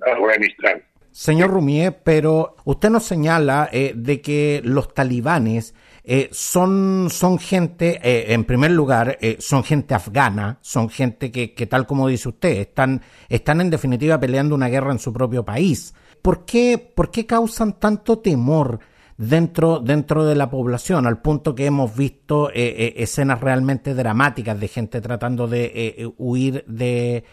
Afganistán. 0.06 0.84
Señor 1.12 1.50
Rumier, 1.50 1.98
pero 2.04 2.58
usted 2.66 2.92
nos 2.92 3.06
señala 3.06 3.70
eh, 3.72 3.94
de 3.96 4.22
que 4.22 4.62
los 4.64 4.94
talibanes 4.94 5.74
eh, 6.10 6.30
son, 6.32 7.10
son 7.12 7.38
gente, 7.38 8.00
eh, 8.02 8.34
en 8.34 8.46
primer 8.46 8.72
lugar, 8.72 9.18
eh, 9.20 9.36
son 9.42 9.66
gente 9.66 9.94
afgana, 9.94 10.58
son 10.62 10.90
gente 10.90 11.34
que, 11.34 11.54
que, 11.54 11.68
tal 11.68 11.86
como 11.86 12.08
dice 12.08 12.30
usted, 12.30 12.60
están, 12.60 13.02
están 13.28 13.60
en 13.60 13.70
definitiva 13.70 14.18
peleando 14.18 14.56
una 14.56 14.70
guerra 14.70 14.94
en 14.94 15.00
su 15.00 15.12
propio 15.12 15.44
país. 15.44 15.94
¿Por 16.22 16.46
qué, 16.46 16.78
por 16.78 17.12
qué 17.12 17.26
causan 17.26 17.78
tanto 17.78 18.20
temor 18.20 18.80
dentro, 19.18 19.80
dentro 19.80 20.26
de 20.26 20.36
la 20.36 20.50
población, 20.50 21.08
al 21.08 21.22
punto 21.22 21.56
que 21.56 21.66
hemos 21.66 21.98
visto 21.98 22.50
eh, 22.52 22.54
eh, 22.56 22.94
escenas 22.98 23.42
realmente 23.42 23.94
dramáticas 23.94 24.60
de 24.60 24.68
gente 24.68 25.02
tratando 25.02 25.48
de 25.48 25.72
eh, 25.74 26.10
huir 26.18 26.64
de 26.68 27.24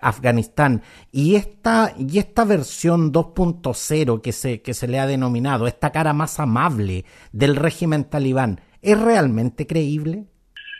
Afganistán. 0.00 0.82
Y 1.10 1.36
esta, 1.36 1.92
y 1.98 2.18
esta 2.18 2.44
versión 2.44 3.12
2.0 3.12 4.22
que 4.22 4.32
se, 4.32 4.62
que 4.62 4.74
se 4.74 4.88
le 4.88 4.98
ha 4.98 5.06
denominado, 5.06 5.66
esta 5.66 5.92
cara 5.92 6.12
más 6.12 6.40
amable 6.40 7.04
del 7.32 7.56
régimen 7.56 8.04
talibán, 8.04 8.60
¿es 8.80 8.98
realmente 8.98 9.66
creíble? 9.66 10.24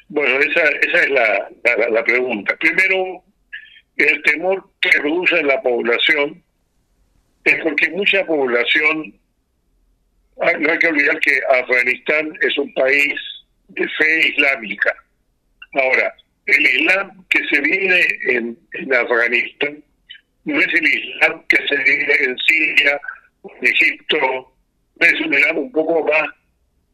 Bueno, 0.08 0.40
esa, 0.40 0.60
esa 0.60 1.02
es 1.02 1.10
la, 1.10 1.48
la, 1.78 1.88
la 1.90 2.04
pregunta. 2.04 2.56
Primero, 2.58 3.22
el 3.96 4.22
temor 4.22 4.70
que 4.80 4.90
produce 5.00 5.38
en 5.38 5.46
la 5.46 5.60
población 5.62 6.42
es 7.44 7.56
porque 7.62 7.90
mucha 7.90 8.24
población 8.26 9.21
no 10.36 10.72
hay 10.72 10.78
que 10.78 10.88
olvidar 10.88 11.18
que 11.20 11.40
Afganistán 11.60 12.32
es 12.40 12.56
un 12.58 12.72
país 12.74 13.14
de 13.68 13.88
fe 13.88 14.28
islámica. 14.28 14.94
Ahora, 15.74 16.14
el 16.46 16.66
Islam 16.66 17.24
que 17.28 17.40
se 17.48 17.60
vive 17.60 18.18
en, 18.30 18.58
Afganistán 18.92 19.82
no 20.44 20.60
es 20.60 20.74
el 20.74 20.84
Islam 20.84 21.42
que 21.48 21.56
se 21.68 21.76
vive 21.76 22.24
en 22.24 22.36
Siria, 22.38 23.00
en 23.44 23.66
Egipto, 23.66 24.52
es 25.00 25.20
un 25.20 25.34
Islam 25.34 25.58
un 25.58 25.72
poco 25.72 26.04
más 26.04 26.28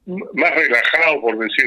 más 0.08 0.54
relajado, 0.54 1.20
por 1.20 1.38
decir, 1.38 1.66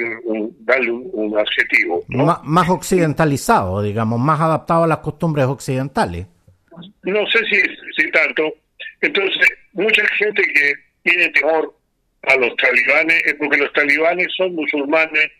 darle 0.61 0.91
un, 0.91 1.37
adjetivo. 1.37 2.03
Más 2.07 2.69
occidentalizado, 2.69 3.83
digamos, 3.83 4.19
más 4.19 4.41
adaptado 4.41 4.85
a 4.85 4.87
las 4.87 4.97
costumbres 4.97 5.45
occidentales. 5.45 6.25
No 7.03 7.25
sé 7.27 7.39
si, 7.45 7.61
si 7.95 8.11
tanto. 8.11 8.51
Entonces, 9.01 9.47
mucha 9.73 10.03
gente 10.17 10.41
que 10.41 10.73
tiene 11.03 11.29
temor 11.29 11.75
a 12.23 12.35
los 12.35 12.55
talibanes 12.57 13.21
es 13.25 13.33
porque 13.35 13.57
los 13.57 13.73
talibanes 13.73 14.27
son 14.37 14.55
musulmanes 14.55 15.31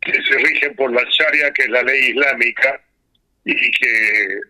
que 0.00 0.12
se 0.12 0.38
rigen 0.38 0.74
por 0.76 0.92
la 0.92 1.02
Sharia, 1.10 1.52
que 1.52 1.62
es 1.62 1.68
la 1.68 1.82
ley 1.82 2.10
islámica, 2.10 2.80
y 3.44 3.70
que 3.72 4.24
eh, 4.24 4.40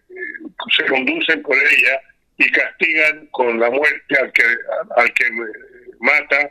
se 0.77 0.85
conducen 0.85 1.43
por 1.43 1.57
ella 1.57 2.01
y 2.39 2.51
castigan 2.53 3.27
con 3.33 3.59
la 3.59 3.71
muerte 3.71 4.19
al 4.19 4.33
que 4.33 4.43
al 4.97 5.13
que 5.15 5.25
mata, 6.01 6.51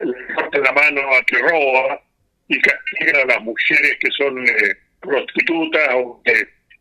le 0.00 0.34
corta 0.34 0.58
la 0.58 0.72
mano 0.72 1.00
al 1.14 1.24
que 1.24 1.38
roba 1.38 2.02
y 2.48 2.60
castigan 2.60 3.16
a 3.16 3.34
las 3.34 3.42
mujeres 3.42 3.96
que 4.00 4.10
son 4.16 4.46
eh, 4.46 4.76
prostitutas 5.00 5.88
o 5.94 6.20
que 6.24 6.32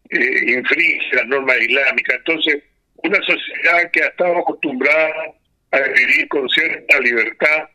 eh, 0.10 0.51
infringen 0.51 1.01
las 1.13 1.27
normas 1.27 1.58
islámicas. 1.62 2.15
Entonces, 2.17 2.63
una 2.98 3.19
sociedad 3.22 3.91
que 3.91 4.03
ha 4.03 4.08
estado 4.08 4.39
acostumbrada 4.39 5.34
a 5.71 5.79
vivir 5.79 6.27
con 6.29 6.47
cierta 6.49 6.99
libertad, 6.99 7.69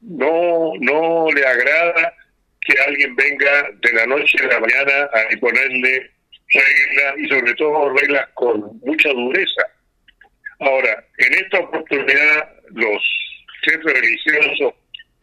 no, 0.00 0.72
no 0.80 1.28
le 1.32 1.46
agrada 1.46 2.14
que 2.60 2.74
alguien 2.86 3.14
venga 3.16 3.70
de 3.80 3.92
la 3.92 4.06
noche 4.06 4.38
a 4.44 4.46
la 4.46 4.60
mañana 4.60 5.10
a 5.12 5.32
imponerle 5.32 6.10
reglas 6.52 7.14
y 7.18 7.28
sobre 7.28 7.54
todo 7.54 7.94
reglas 7.94 8.28
con 8.34 8.80
mucha 8.82 9.10
dureza. 9.10 9.62
Ahora, 10.60 11.04
en 11.18 11.34
esta 11.34 11.58
oportunidad 11.60 12.50
los 12.74 13.02
jefes 13.62 13.84
religiosos 13.84 14.74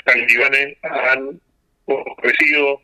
talibanes 0.04 0.78
han 0.84 1.40
ofrecido 1.86 2.82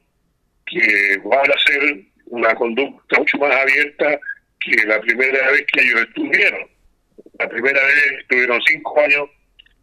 que 0.65 1.17
van 1.23 1.51
a 1.51 1.55
hacer 1.55 2.03
una 2.25 2.55
conducta 2.55 3.19
mucho 3.19 3.37
más 3.37 3.55
abierta 3.55 4.19
que 4.59 4.85
la 4.85 4.99
primera 5.01 5.51
vez 5.51 5.65
que 5.71 5.81
ellos 5.81 6.01
estuvieron. 6.01 6.73
La 7.39 7.49
primera 7.49 7.83
vez 7.83 8.19
estuvieron 8.19 8.61
cinco 8.67 8.99
años 9.01 9.29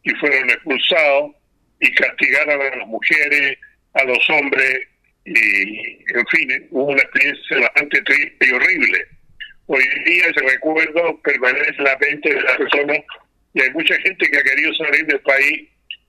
y 0.02 0.10
fueron 0.16 0.50
expulsados 0.50 1.32
y 1.80 1.92
castigaron 1.94 2.60
a 2.60 2.76
las 2.76 2.86
mujeres, 2.86 3.58
a 3.94 4.04
los 4.04 4.30
hombres, 4.30 4.88
y 5.24 5.34
en 6.14 6.26
fin, 6.30 6.68
hubo 6.70 6.92
una 6.92 7.02
experiencia 7.02 7.58
bastante 7.58 8.02
triste 8.02 8.48
y 8.48 8.52
horrible. 8.52 9.06
Hoy 9.66 9.82
día 10.04 10.26
ese 10.26 10.40
recuerdo 10.40 11.20
permanece 11.22 11.74
en 11.78 11.84
la 11.84 11.98
mente 11.98 12.34
de 12.34 12.42
las 12.42 12.56
personas 12.56 12.98
y 13.54 13.62
hay 13.62 13.70
mucha 13.70 13.94
gente 14.00 14.30
que 14.30 14.38
ha 14.38 14.42
querido 14.42 14.74
salir 14.74 15.06
del 15.06 15.20
país 15.20 15.68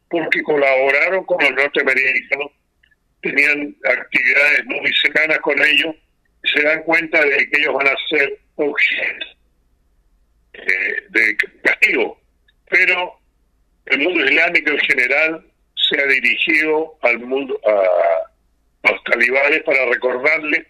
porque 0.10 0.44
colaboraron 0.44 1.24
con 1.26 1.44
los 1.44 1.52
norteamericanos, 1.54 2.52
tenían 3.22 3.76
actividades 3.86 4.66
muy 4.66 4.94
cercanas 4.94 5.40
con 5.40 5.62
ellos 5.62 5.96
y 6.44 6.50
se 6.50 6.64
dan 6.64 6.84
cuenta 6.84 7.24
de 7.24 7.50
que 7.50 7.62
ellos 7.62 7.74
van 7.74 7.88
a 7.88 7.96
ser 8.10 8.40
objeto 8.56 9.41
eh, 10.54 11.04
de 11.10 11.38
castigo. 11.64 12.20
Pero 12.70 13.20
el 13.86 14.00
mundo 14.00 14.26
islámico 14.26 14.72
en 14.72 14.80
general 14.80 15.46
se 15.76 16.02
ha 16.02 16.06
dirigido 16.06 16.98
al 17.02 17.20
mundo, 17.20 17.60
a, 17.66 18.90
los 18.90 19.04
talibanes 19.04 19.64
para 19.64 19.86
recordarles 19.86 20.66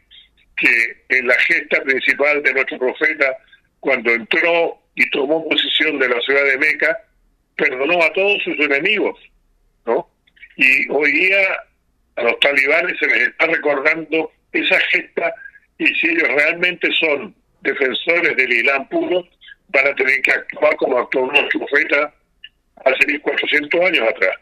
que 0.58 0.98
en 1.10 1.28
la 1.28 1.36
gesta 1.36 1.82
principal 1.84 2.44
de 2.44 2.54
nuestro 2.54 2.78
profeta, 2.78 3.38
cuando 3.80 4.12
entró 4.12 4.80
y 4.96 5.10
tomó 5.10 5.48
posición 5.48 6.00
de 6.00 6.10
la 6.10 6.20
ciudad 6.22 6.44
de 6.46 6.58
Meca, 6.58 6.98
perdonó 7.56 8.02
a 8.04 8.14
todos 8.14 8.42
sus 8.44 8.60
enemigos, 8.60 9.18
¿no? 9.86 10.10
Y 10.58 10.90
hoy 10.92 11.12
día 11.12 11.40
a 12.16 12.24
los 12.24 12.40
talibanes 12.40 12.98
se 13.00 13.08
les 13.08 13.30
está 13.30 13.48
recordando 13.48 14.32
esa 14.52 14.80
gesta 14.80 15.34
y 15.78 15.88
si 15.96 16.10
ellos 16.10 16.28
realmente 16.28 16.90
son 17.00 17.34
defensores 17.62 18.36
del 18.36 18.52
Islam 18.52 18.88
puro, 18.90 19.28
van 19.72 19.88
a 19.88 19.96
tener 19.96 20.22
que 20.22 20.32
actuar 20.32 20.76
como 20.78 21.00
actuó 21.00 21.32
los 21.32 21.46
profetas 21.54 22.14
hace 22.86 23.08
1400 23.08 23.82
años 23.82 24.08
atrás. 24.10 24.36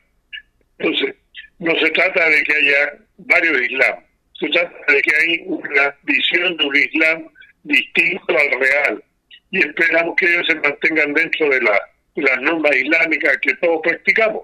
Entonces, 0.77 1.15
no 1.59 1.75
se 1.77 1.89
trata 1.91 2.29
de 2.29 2.43
que 2.43 2.53
haya 2.53 2.93
varios 3.17 3.61
Islam, 3.61 3.95
se 4.39 4.47
trata 4.49 4.93
de 4.93 5.01
que 5.01 5.15
hay 5.15 5.43
una 5.45 5.95
visión 6.03 6.57
de 6.57 6.65
un 6.65 6.75
Islam 6.75 7.29
distinto 7.63 8.25
al 8.29 8.59
real 8.59 9.03
y 9.51 9.59
esperamos 9.59 10.15
que 10.17 10.31
ellos 10.31 10.47
se 10.47 10.55
mantengan 10.55 11.13
dentro 11.13 11.49
de, 11.49 11.61
la, 11.61 11.79
las 12.15 12.41
normas 12.41 12.75
islámicas 12.75 13.37
que 13.41 13.53
todos 13.55 13.81
practicamos. 13.83 14.43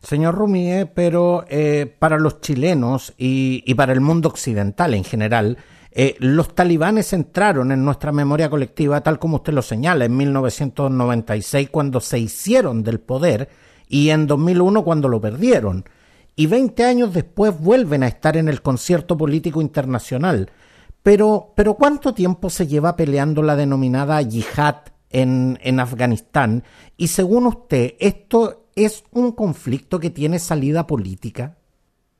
Señor 0.00 0.34
Rumie, 0.34 0.86
pero 0.94 1.44
eh, 1.48 1.86
para 1.98 2.18
los 2.18 2.40
chilenos 2.40 3.14
y, 3.18 3.62
y, 3.66 3.74
para 3.74 3.92
el 3.92 4.00
mundo 4.00 4.28
occidental 4.28 4.94
en 4.94 5.04
general, 5.04 5.58
eh, 5.98 6.14
los 6.18 6.54
talibanes 6.54 7.14
entraron 7.14 7.72
en 7.72 7.82
nuestra 7.82 8.12
memoria 8.12 8.50
colectiva, 8.50 9.00
tal 9.00 9.18
como 9.18 9.36
usted 9.36 9.54
lo 9.54 9.62
señala, 9.62 10.04
en 10.04 10.14
1996 10.14 11.70
cuando 11.70 12.02
se 12.02 12.18
hicieron 12.18 12.82
del 12.82 13.00
poder 13.00 13.48
y 13.88 14.10
en 14.10 14.26
2001 14.26 14.84
cuando 14.84 15.08
lo 15.08 15.22
perdieron. 15.22 15.86
Y 16.34 16.48
20 16.48 16.84
años 16.84 17.14
después 17.14 17.58
vuelven 17.58 18.02
a 18.02 18.08
estar 18.08 18.36
en 18.36 18.50
el 18.50 18.60
concierto 18.60 19.16
político 19.16 19.62
internacional. 19.62 20.50
Pero, 21.02 21.54
pero 21.56 21.76
¿cuánto 21.76 22.12
tiempo 22.12 22.50
se 22.50 22.66
lleva 22.66 22.94
peleando 22.94 23.42
la 23.42 23.56
denominada 23.56 24.20
yihad 24.20 24.76
en, 25.08 25.58
en 25.62 25.80
Afganistán? 25.80 26.62
Y 26.98 27.08
según 27.08 27.46
usted, 27.46 27.94
¿esto 28.00 28.66
es 28.74 29.02
un 29.12 29.32
conflicto 29.32 29.98
que 29.98 30.10
tiene 30.10 30.40
salida 30.40 30.86
política? 30.86 31.56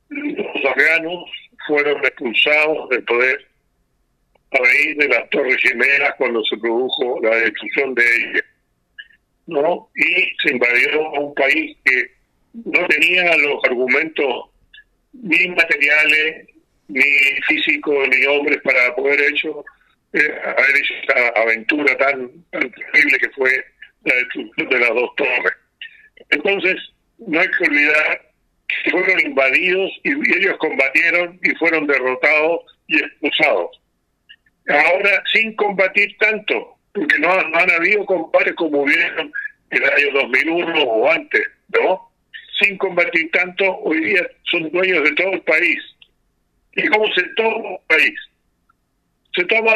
Los 0.09 0.64
afganos 0.64 1.25
fueron 1.66 2.02
expulsados 2.02 2.88
del 2.88 3.04
poder 3.04 3.55
a 4.52 4.58
raíz 4.58 4.96
de 4.96 5.08
las 5.08 5.28
Torres 5.30 5.56
Gemelas 5.60 6.14
cuando 6.18 6.44
se 6.44 6.56
produjo 6.58 7.20
la 7.22 7.36
destrucción 7.36 7.94
de 7.94 8.04
ellas. 8.04 8.44
¿no? 9.46 9.88
Y 9.94 10.36
se 10.42 10.52
invadió 10.52 11.06
a 11.06 11.20
un 11.20 11.34
país 11.34 11.76
que 11.84 12.10
no 12.64 12.86
tenía 12.88 13.36
los 13.36 13.62
argumentos 13.64 14.46
ni 15.12 15.48
materiales, 15.48 16.48
ni 16.88 17.02
físicos, 17.48 18.08
ni 18.08 18.24
hombres 18.26 18.58
para 18.62 18.94
poder 18.94 19.20
hecho, 19.20 19.64
eh, 20.12 20.40
haber 20.44 20.76
hecho 20.76 20.94
esa 21.02 21.28
aventura 21.40 21.96
tan, 21.96 22.30
tan 22.50 22.70
terrible 22.70 23.18
que 23.18 23.30
fue 23.30 23.64
la 24.04 24.14
destrucción 24.14 24.68
de 24.68 24.78
las 24.78 24.90
dos 24.90 25.14
torres. 25.16 25.52
Entonces, 26.30 26.76
no 27.18 27.40
hay 27.40 27.48
que 27.48 27.64
olvidar 27.64 28.22
que 28.68 28.90
fueron 28.90 29.20
invadidos 29.20 29.90
y 30.02 30.10
ellos 30.36 30.56
combatieron 30.58 31.38
y 31.42 31.54
fueron 31.56 31.86
derrotados 31.86 32.62
y 32.88 32.98
expulsados 32.98 33.80
ahora 34.68 35.23
sin 35.32 35.54
combatir 35.56 36.16
tanto, 36.18 36.76
porque 36.92 37.18
no, 37.18 37.30
han 37.30 37.70
habido 37.70 38.04
combates 38.06 38.54
como 38.54 38.82
hubieron 38.82 39.32
en 39.70 39.82
el 39.82 39.90
año 39.90 40.12
2001 40.12 40.82
o 40.82 41.11
antes, 41.11 41.46
¿no? 41.68 42.11
Sin 42.61 42.76
combatir 42.78 43.30
tanto, 43.32 43.78
hoy 43.80 44.00
día 44.00 44.26
son 44.50 44.70
dueños 44.70 45.04
de 45.04 45.12
todo 45.12 45.32
el 45.32 45.42
país. 45.42 45.78
¿Y 46.73 46.87
cómo 46.88 47.06
se 47.14 47.23
toma 47.37 47.70
el 47.70 47.78
país? 47.87 48.20
Se 49.35 49.44
toma 49.44 49.73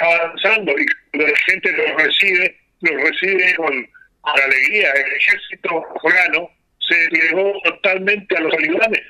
avanzando 0.00 0.72
y 0.72 0.86
la 1.16 1.36
gente 1.46 1.72
lo 1.72 1.96
recibe, 1.96 2.56
lo 2.80 2.98
recibe 2.98 3.54
con, 3.56 3.88
alegría. 4.22 4.90
El 4.92 5.12
ejército 5.12 5.84
afgano 5.94 6.50
se 6.80 7.04
entregó 7.04 7.52
totalmente 7.64 8.36
a 8.36 8.40
los 8.40 8.52
talibanes 8.52 9.02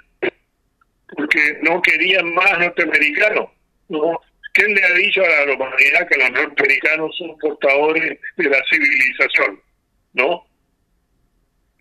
porque 1.16 1.58
no 1.62 1.80
querían 1.82 2.32
más 2.34 2.58
norteamericanos. 2.58 3.50
¿no? 3.88 4.20
¿Quién 4.58 4.74
le 4.74 4.84
ha 4.84 4.92
dicho 4.94 5.22
a 5.22 5.46
la 5.46 5.54
humanidad 5.54 6.08
que 6.08 6.18
los 6.18 6.32
norteamericanos 6.32 7.16
son 7.16 7.38
portadores 7.38 8.18
de 8.36 8.50
la 8.50 8.60
civilización? 8.68 9.62
¿No? 10.14 10.44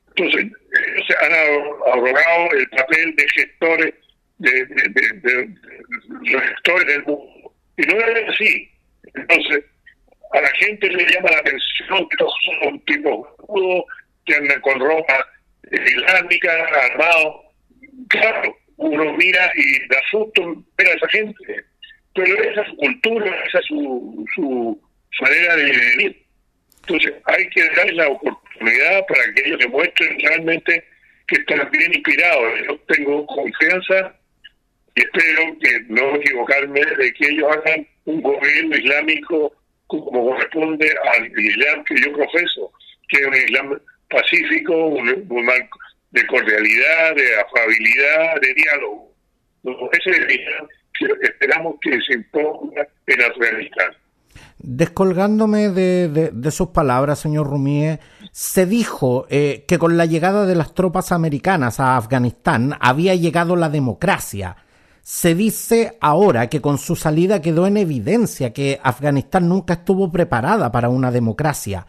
Entonces, 0.10 0.46
ellos 0.46 1.18
han 1.20 1.34
abrogado 1.92 2.52
el 2.52 2.70
papel 2.70 3.16
de 3.16 3.30
gestores, 3.30 3.94
de, 4.38 4.66
de, 4.68 5.56
gestores 6.24 6.86
del 6.86 7.04
mundo. 7.06 7.52
Y 7.78 7.82
no 7.88 8.00
es 8.00 8.30
así. 8.30 8.72
Entonces, 9.16 9.66
a 10.34 10.42
la 10.42 10.50
gente 10.50 10.88
le 10.88 11.12
llama 11.12 11.32
la 11.32 11.40
atención 11.40 12.08
que 12.10 12.18
todos 12.18 12.34
son 12.62 12.80
tipos 12.82 13.28
rudos, 13.48 13.86
que 14.24 14.36
andan 14.36 14.62
con 14.62 14.80
ropa 14.80 15.28
islámica, 15.72 16.68
armados. 16.92 17.38
Claro, 18.10 18.56
uno 18.76 19.14
mira 19.14 19.52
y 19.56 19.88
da 19.88 20.00
susto 20.12 20.64
ver 20.78 20.88
a 20.90 20.94
esa 20.94 21.08
gente 21.08 21.66
pero 22.18 22.44
esa 22.44 22.62
es 22.62 22.68
su 22.70 22.76
cultura, 22.78 23.44
esa 23.48 23.60
es 23.60 23.66
su, 23.66 24.26
su, 24.34 24.82
manera 25.22 25.56
de 25.56 25.66
vivir. 25.66 26.26
Entonces 26.82 27.14
hay 27.26 27.50
que 27.50 27.70
darles 27.76 27.96
la 27.96 28.10
oportunidad 28.10 29.06
para 29.08 29.34
que 29.34 29.42
ellos 29.46 29.60
demuestren 29.60 30.20
realmente 30.20 30.84
que 31.28 31.36
están 31.36 31.70
bien 31.72 31.94
inspirados. 31.94 32.54
Yo 32.68 32.78
tengo 32.88 33.26
confianza 33.28 34.16
y 34.96 35.02
espero 35.02 35.58
que 35.60 35.80
no 35.90 36.16
equivocarme 36.16 36.82
de 36.82 37.14
que 37.14 37.28
ellos 37.28 37.50
hagan 37.52 37.88
un 38.06 38.22
gobierno 38.22 38.76
islámico 38.76 39.54
como 39.88 40.32
corresponde 40.32 40.94
al 41.14 41.40
Islam 41.40 41.84
que 41.84 42.02
yo 42.02 42.14
profeso, 42.14 42.72
que 43.10 43.20
es 43.20 43.28
un 43.28 43.36
Islam 43.36 43.82
pacífico, 44.10 44.74
un, 44.74 45.46
marco 45.46 45.80
de 46.12 46.26
cordialidad, 46.28 47.16
de 47.16 47.36
afabilidad, 47.40 48.42
de 48.42 48.54
diálogo. 48.54 49.14
Ese 49.92 50.10
es 50.10 50.18
el 50.18 50.32
Islam 50.32 50.68
esperamos 51.22 51.76
que 51.82 52.00
se 52.02 52.14
imponga 52.14 52.88
en 53.06 53.22
Afganistán. 53.22 53.92
Descolgándome 54.60 55.70
de, 55.70 56.52
sus 56.52 56.70
palabras, 56.70 57.20
señor 57.20 57.48
Rumie, 57.48 58.00
se 58.32 58.66
dijo 58.66 59.28
eh, 59.30 59.66
que 59.68 59.78
con 59.78 59.98
la 59.98 60.06
llegada 60.06 60.46
de 60.46 60.56
las 60.56 60.74
tropas 60.74 61.12
americanas 61.12 61.80
a 61.80 61.96
Afganistán 61.96 62.76
había 62.80 63.14
llegado 63.16 63.56
la 63.56 63.70
democracia. 63.70 64.58
Se 65.02 65.36
dice 65.36 65.98
ahora 66.02 66.48
que 66.48 66.60
con 66.60 66.80
su 66.80 66.96
salida 66.96 67.42
quedó 67.42 67.68
en 67.68 67.78
evidencia 67.78 68.52
que 68.52 68.80
Afganistán 68.84 69.48
nunca 69.48 69.76
estuvo 69.76 70.12
preparada 70.12 70.72
para 70.72 70.90
una 70.90 71.12
democracia. 71.12 71.88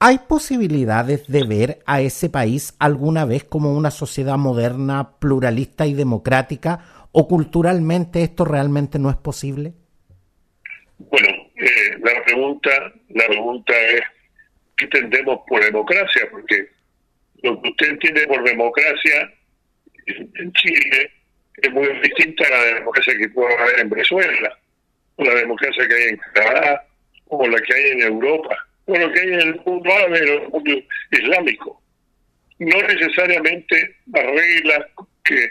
¿Hay 0.00 0.18
posibilidades 0.26 1.28
de 1.28 1.44
ver 1.44 1.78
a 1.86 2.00
ese 2.00 2.28
país 2.28 2.74
alguna 2.80 3.24
vez 3.24 3.44
como 3.44 3.72
una 3.72 3.92
sociedad 3.92 4.36
moderna, 4.36 5.12
pluralista 5.20 5.86
y 5.86 5.94
democrática 5.94 6.80
¿O 7.12 7.28
culturalmente 7.28 8.22
esto 8.22 8.44
realmente 8.44 8.98
no 8.98 9.10
es 9.10 9.16
posible? 9.16 9.74
Bueno, 10.98 11.28
eh, 11.56 11.98
la 12.02 12.24
pregunta 12.24 12.70
la 13.10 13.26
pregunta 13.26 13.74
es 13.78 14.02
¿qué 14.76 14.84
entendemos 14.84 15.40
por 15.46 15.62
democracia? 15.62 16.22
Porque 16.30 16.68
lo 17.42 17.60
que 17.60 17.68
usted 17.68 17.90
entiende 17.90 18.26
por 18.26 18.42
democracia 18.44 19.32
en 20.06 20.52
Chile 20.52 21.10
es 21.56 21.72
muy 21.72 21.86
distinta 22.00 22.46
a 22.46 22.50
la 22.50 22.64
democracia 22.76 23.16
que 23.18 23.28
puede 23.28 23.54
haber 23.56 23.80
en 23.80 23.90
Venezuela, 23.90 24.58
o 25.16 25.24
la 25.24 25.34
democracia 25.34 25.86
que 25.86 25.94
hay 25.94 26.08
en 26.08 26.16
Canadá, 26.34 26.86
o 27.26 27.46
la 27.46 27.58
que 27.58 27.74
hay 27.74 27.90
en 27.92 28.00
Europa, 28.00 28.56
o 28.86 28.96
lo 28.96 29.12
que 29.12 29.20
hay 29.20 29.28
en 29.28 29.40
el 29.40 29.60
mundo 29.64 29.92
árabe, 29.92 30.18
en 30.18 30.28
el 30.28 30.48
mundo 30.48 30.72
islámico. 31.10 31.82
No 32.58 32.82
necesariamente 32.82 33.96
las 34.06 34.24
reglas 34.24 34.86
que 35.24 35.50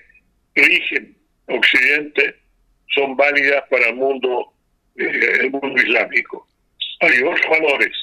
rigen 0.56 1.21
Occidente 1.48 2.36
son 2.94 3.16
válidas 3.16 3.64
para 3.70 3.90
el 3.90 3.96
mundo, 3.96 4.54
eh, 4.96 5.40
el 5.42 5.52
mundo 5.52 5.82
islámico. 5.82 6.48
Hay 7.00 7.24
otros 7.24 7.50
valores. 7.50 7.94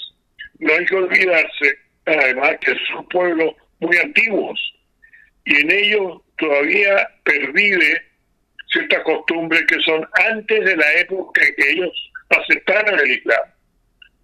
No 0.58 0.72
hay 0.72 0.84
que 0.86 0.96
olvidarse, 0.96 1.78
además, 2.06 2.56
que 2.60 2.74
son 2.90 3.06
pueblos 3.08 3.54
muy 3.80 3.96
antiguos 3.98 4.60
y 5.48 5.56
en 5.56 5.70
ellos 5.70 6.20
todavía 6.36 7.08
pervive 7.24 8.02
ciertas 8.70 9.02
costumbres 9.02 9.64
que 9.66 9.80
son 9.80 10.06
antes 10.26 10.64
de 10.64 10.76
la 10.76 10.92
época 10.94 11.40
que 11.56 11.70
ellos 11.70 11.90
aceptaron 12.28 13.00
el 13.00 13.10
Islam. 13.12 13.42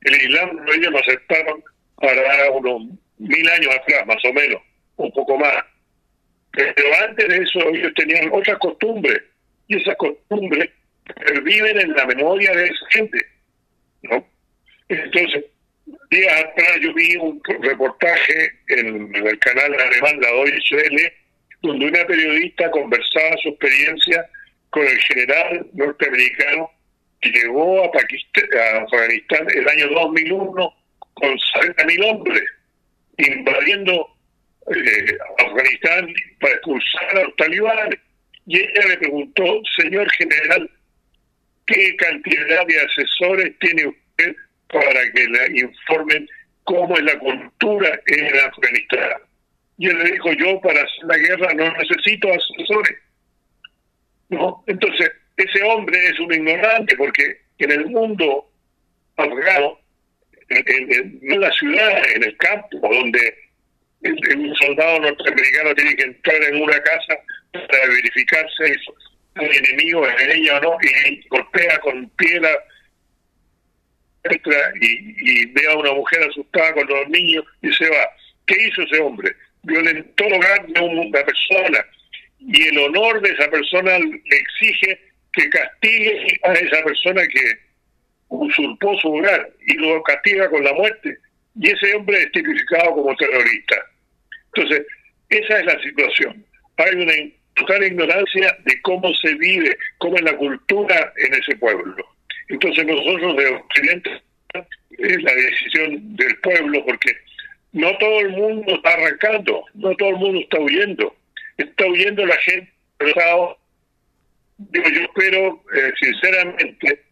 El 0.02 0.14
Islam 0.16 0.66
ellos 0.74 0.92
lo 0.92 0.98
aceptaron 0.98 1.64
para 1.96 2.50
unos 2.50 2.82
mil 3.18 3.50
años 3.50 3.74
atrás, 3.74 4.06
más 4.06 4.22
o 4.24 4.32
menos, 4.34 4.60
un 4.96 5.10
poco 5.12 5.38
más. 5.38 5.64
Pero 6.54 6.88
antes 7.08 7.28
de 7.28 7.36
eso 7.36 7.68
ellos 7.70 7.92
tenían 7.94 8.30
otras 8.32 8.58
costumbres 8.58 9.22
y 9.68 9.76
esas 9.76 9.96
costumbres 9.96 10.70
viven 11.42 11.80
en 11.80 11.92
la 11.94 12.06
memoria 12.06 12.52
de 12.52 12.64
esa 12.64 12.86
gente. 12.90 13.18
¿no? 14.02 14.26
Entonces, 14.88 15.44
días 16.10 16.44
atrás 16.44 16.80
yo 16.80 16.94
vi 16.94 17.16
un 17.16 17.40
reportaje 17.60 18.52
en, 18.68 19.14
el 19.14 19.38
canal 19.38 19.74
alemán 19.74 20.20
La 20.20 20.30
Deutsche 20.30 20.76
Welle 20.76 21.12
donde 21.62 21.86
una 21.86 22.06
periodista 22.06 22.70
conversaba 22.70 23.36
su 23.42 23.48
experiencia 23.48 24.28
con 24.70 24.86
el 24.86 24.98
general 24.98 25.66
norteamericano 25.72 26.70
que 27.20 27.30
llegó 27.30 27.84
a, 27.84 27.90
Pakistán, 27.90 28.44
a 28.52 28.82
Afganistán 28.82 29.46
el 29.54 29.68
año 29.68 29.88
2001 29.88 30.74
con 31.14 31.30
60.000 31.30 32.10
hombres, 32.10 32.42
invadiendo 33.16 34.13
eh, 34.68 35.18
Afganistán 35.38 36.12
para 36.40 36.54
expulsar 36.54 37.16
a 37.16 37.24
los 37.24 37.36
talibanes. 37.36 38.00
Y 38.46 38.58
ella 38.58 38.88
le 38.88 38.98
preguntó, 38.98 39.60
señor 39.76 40.10
general, 40.12 40.70
¿qué 41.66 41.96
cantidad 41.96 42.66
de 42.66 42.80
asesores 42.80 43.58
tiene 43.58 43.86
usted 43.86 44.36
para 44.68 45.12
que 45.12 45.26
le 45.26 45.60
informen 45.60 46.28
cómo 46.64 46.96
es 46.96 47.04
la 47.04 47.18
cultura 47.18 48.00
en 48.06 48.38
Afganistán? 48.38 49.22
Y 49.78 49.88
él 49.88 49.98
le 49.98 50.12
dijo, 50.12 50.32
yo 50.32 50.60
para 50.60 50.82
hacer 50.82 51.04
la 51.04 51.16
guerra 51.16 51.54
no 51.54 51.72
necesito 51.76 52.28
asesores. 52.32 52.98
¿No? 54.28 54.62
Entonces, 54.66 55.10
ese 55.36 55.62
hombre 55.62 55.98
es 56.06 56.18
un 56.20 56.32
ignorante 56.32 56.96
porque 56.96 57.40
en 57.58 57.70
el 57.70 57.86
mundo 57.86 58.50
afgano, 59.16 59.78
en, 60.48 61.20
en 61.22 61.40
la 61.40 61.50
ciudad, 61.52 62.02
en 62.14 62.24
el 62.24 62.36
campo, 62.36 62.78
donde 62.82 63.43
un 64.04 64.54
soldado 64.56 65.00
norteamericano 65.00 65.74
tiene 65.74 65.96
que 65.96 66.04
entrar 66.04 66.42
en 66.42 66.62
una 66.62 66.80
casa 66.82 67.18
para 67.52 67.86
verificar 67.88 68.46
si 68.56 68.64
hay 68.64 69.56
enemigo 69.56 70.06
en 70.06 70.30
ella 70.30 70.58
o 70.58 70.60
no, 70.60 70.78
y 70.82 71.26
golpea 71.28 71.78
con 71.80 72.08
piedra 72.10 72.50
y, 74.80 75.42
y 75.42 75.46
ve 75.46 75.66
a 75.68 75.76
una 75.76 75.92
mujer 75.92 76.22
asustada 76.28 76.72
con 76.74 76.86
los 76.86 77.08
niños 77.08 77.44
y 77.62 77.72
se 77.72 77.88
va. 77.88 78.08
¿Qué 78.46 78.56
hizo 78.66 78.82
ese 78.82 79.00
hombre? 79.00 79.34
Violentó 79.62 80.24
el 80.24 80.34
hogar 80.34 80.66
de 80.66 80.80
una 80.80 81.24
persona 81.24 81.84
y 82.38 82.68
el 82.68 82.78
honor 82.78 83.20
de 83.22 83.30
esa 83.30 83.50
persona 83.50 83.98
le 83.98 84.36
exige 84.36 84.98
que 85.32 85.48
castigue 85.48 86.38
a 86.42 86.52
esa 86.52 86.84
persona 86.84 87.22
que 87.26 87.58
usurpó 88.28 88.96
su 88.98 89.14
hogar 89.14 89.50
y 89.66 89.74
lo 89.74 90.02
castiga 90.02 90.48
con 90.50 90.62
la 90.64 90.72
muerte. 90.74 91.18
Y 91.60 91.70
ese 91.70 91.94
hombre 91.94 92.18
es 92.18 92.32
tipificado 92.32 92.94
como 92.94 93.16
terrorista. 93.16 93.76
Entonces, 94.54 94.86
esa 95.30 95.58
es 95.58 95.66
la 95.66 95.82
situación. 95.82 96.44
Hay 96.76 96.94
una 96.94 97.12
total 97.54 97.84
ignorancia 97.84 98.56
de 98.64 98.82
cómo 98.82 99.12
se 99.14 99.34
vive, 99.34 99.76
cómo 99.98 100.16
es 100.16 100.22
la 100.22 100.36
cultura 100.36 101.12
en 101.16 101.34
ese 101.34 101.56
pueblo. 101.56 101.96
Entonces 102.48 102.84
nosotros 102.84 103.36
de 103.36 103.48
Occidente 103.48 104.22
es 104.98 105.22
la 105.22 105.34
decisión 105.34 106.16
del 106.16 106.36
pueblo 106.40 106.84
porque 106.84 107.16
no 107.72 107.96
todo 107.98 108.20
el 108.20 108.30
mundo 108.30 108.74
está 108.74 108.92
arrancando, 108.92 109.64
no 109.74 109.94
todo 109.96 110.10
el 110.10 110.16
mundo 110.16 110.40
está 110.40 110.60
huyendo. 110.60 111.16
Está 111.56 111.86
huyendo 111.86 112.26
la 112.26 112.36
gente. 112.36 112.72
Digo, 114.56 114.88
yo 114.88 115.00
espero, 115.02 115.64
eh, 115.74 115.92
sinceramente, 116.00 117.02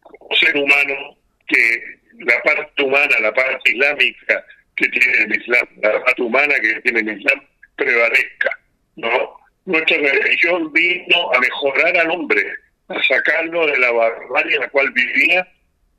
como 0.00 0.36
ser 0.36 0.56
humano, 0.56 1.16
que 1.48 1.98
la 2.20 2.40
parte 2.42 2.82
humana, 2.82 3.16
la 3.20 3.32
parte 3.34 3.72
islámica, 3.72 4.44
que 4.78 4.88
tiene 4.88 5.18
el 5.18 5.40
Islam, 5.40 5.68
la 5.82 6.04
parte 6.04 6.22
humana 6.22 6.54
que 6.60 6.80
tiene 6.82 7.00
el 7.00 7.18
Islam, 7.18 7.42
prevalezca. 7.76 8.50
¿no? 8.96 9.38
Nuestra 9.66 9.96
religión 9.98 10.72
vino 10.72 11.32
a 11.32 11.40
mejorar 11.40 11.96
al 11.96 12.10
hombre, 12.10 12.42
a 12.88 13.02
sacarlo 13.02 13.66
de 13.66 13.78
la 13.78 13.90
barbarie 13.92 14.54
en 14.54 14.60
la 14.62 14.68
cual 14.70 14.90
vivía 14.92 15.46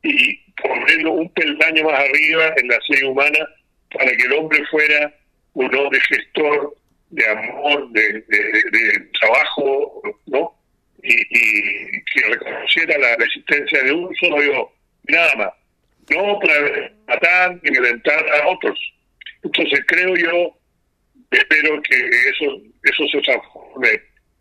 y 0.03 0.37
ponerlo 0.61 1.11
un 1.11 1.29
peldaño 1.33 1.83
más 1.83 1.99
arriba 1.99 2.53
en 2.57 2.67
la 2.67 2.79
serie 2.87 3.05
humana 3.05 3.39
para 3.93 4.11
que 4.15 4.23
el 4.23 4.33
hombre 4.33 4.65
fuera 4.71 5.13
un 5.53 5.75
hombre 5.75 5.99
gestor 6.01 6.75
de 7.09 7.27
amor, 7.27 7.89
de, 7.91 8.23
trabajo, 9.19 10.01
¿no? 10.27 10.55
Y, 11.01 12.03
que 12.03 12.21
reconociera 12.27 12.97
la, 12.97 13.13
existencia 13.13 13.83
de 13.83 13.93
un 13.93 14.15
solo 14.15 14.41
Dios, 14.41 14.67
nada 15.07 15.35
más 15.35 15.58
no 16.11 16.39
para 16.39 16.91
matar 17.07 17.59
ni 17.63 17.71
violentar 17.71 18.25
a 18.29 18.47
otros. 18.49 18.77
Entonces 19.43 19.79
creo 19.87 20.15
yo, 20.15 20.57
espero 21.31 21.81
que 21.83 22.09
eso 22.29 22.61
eso 22.83 23.03
se 23.11 23.21
transforme 23.21 23.89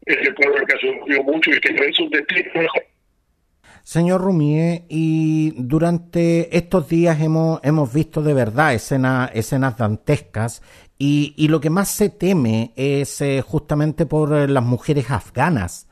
en 0.07 0.27
el 0.27 0.35
pueblo 0.35 0.67
que 0.67 0.75
ha 0.75 0.81
sufrido 0.81 1.23
mucho 1.25 1.51
y 1.51 1.61
que 1.61 1.89
es 1.89 2.01
un 2.01 2.11
destino 2.11 2.51
mejor. 2.55 2.83
Señor 3.83 4.21
Rumie, 4.21 4.85
y 4.89 5.55
durante 5.57 6.55
estos 6.57 6.89
días 6.89 7.21
hemos, 7.23 7.61
hemos 7.65 7.93
visto 7.93 8.23
de 8.23 8.35
verdad 8.35 8.75
escenas, 8.75 9.31
escenas 9.33 9.79
dantescas 9.79 10.63
y, 10.99 11.33
y 11.39 11.49
lo 11.49 11.61
que 11.61 11.71
más 11.71 11.89
se 11.89 12.11
teme 12.11 12.73
es 12.77 13.21
eh, 13.23 13.41
justamente 13.41 14.05
por 14.05 14.37
eh, 14.37 14.47
las 14.47 14.65
mujeres 14.65 15.11
afganas 15.11 15.88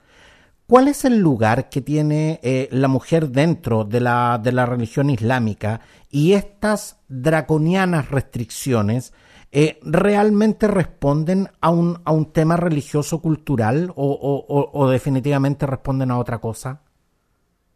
¿Cuál 0.66 0.88
es 0.88 1.04
el 1.04 1.20
lugar 1.20 1.68
que 1.70 1.80
tiene 1.80 2.40
eh, 2.42 2.68
la 2.72 2.88
mujer 2.88 3.28
dentro 3.28 3.84
de 3.84 4.00
la, 4.00 4.40
de 4.42 4.50
la 4.50 4.66
religión 4.66 5.10
islámica 5.10 5.80
y 6.10 6.32
estas 6.32 7.00
draconianas 7.06 8.10
restricciones 8.10 9.14
eh, 9.52 9.78
realmente 9.82 10.66
responden 10.66 11.46
a 11.60 11.70
un, 11.70 12.02
a 12.04 12.10
un 12.10 12.32
tema 12.32 12.56
religioso 12.56 13.22
cultural 13.22 13.92
o, 13.94 14.72
o, 14.72 14.90
definitivamente 14.90 15.66
responden 15.66 16.10
a 16.10 16.18
otra 16.18 16.38
cosa? 16.38 16.82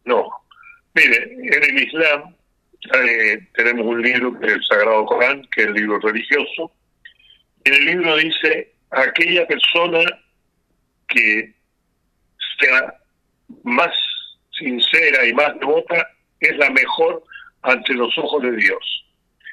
No. 0.05 0.29
Mire, 0.93 1.33
en 1.33 1.63
el 1.63 1.83
Islam 1.85 2.35
eh, 2.93 3.49
tenemos 3.55 3.87
un 3.87 4.03
libro 4.03 4.37
que 4.41 4.47
el 4.47 4.65
Sagrado 4.65 5.07
Corán, 5.07 5.47
que 5.55 5.63
es 5.63 5.69
el 5.69 5.75
libro 5.75 6.01
religioso. 6.01 6.73
En 7.63 7.73
el 7.73 7.85
libro 7.85 8.17
dice, 8.17 8.75
aquella 8.91 9.47
persona 9.47 10.01
que 11.07 11.60
sea 12.61 12.95
más 13.65 13.93
sincera 14.59 15.27
y 15.27 15.33
más 15.35 15.59
devota 15.59 16.07
es 16.41 16.57
la 16.57 16.71
mejor 16.71 17.23
ante 17.63 17.95
los 17.95 18.17
ojos 18.19 18.43
de 18.43 18.53
Dios. 18.53 19.05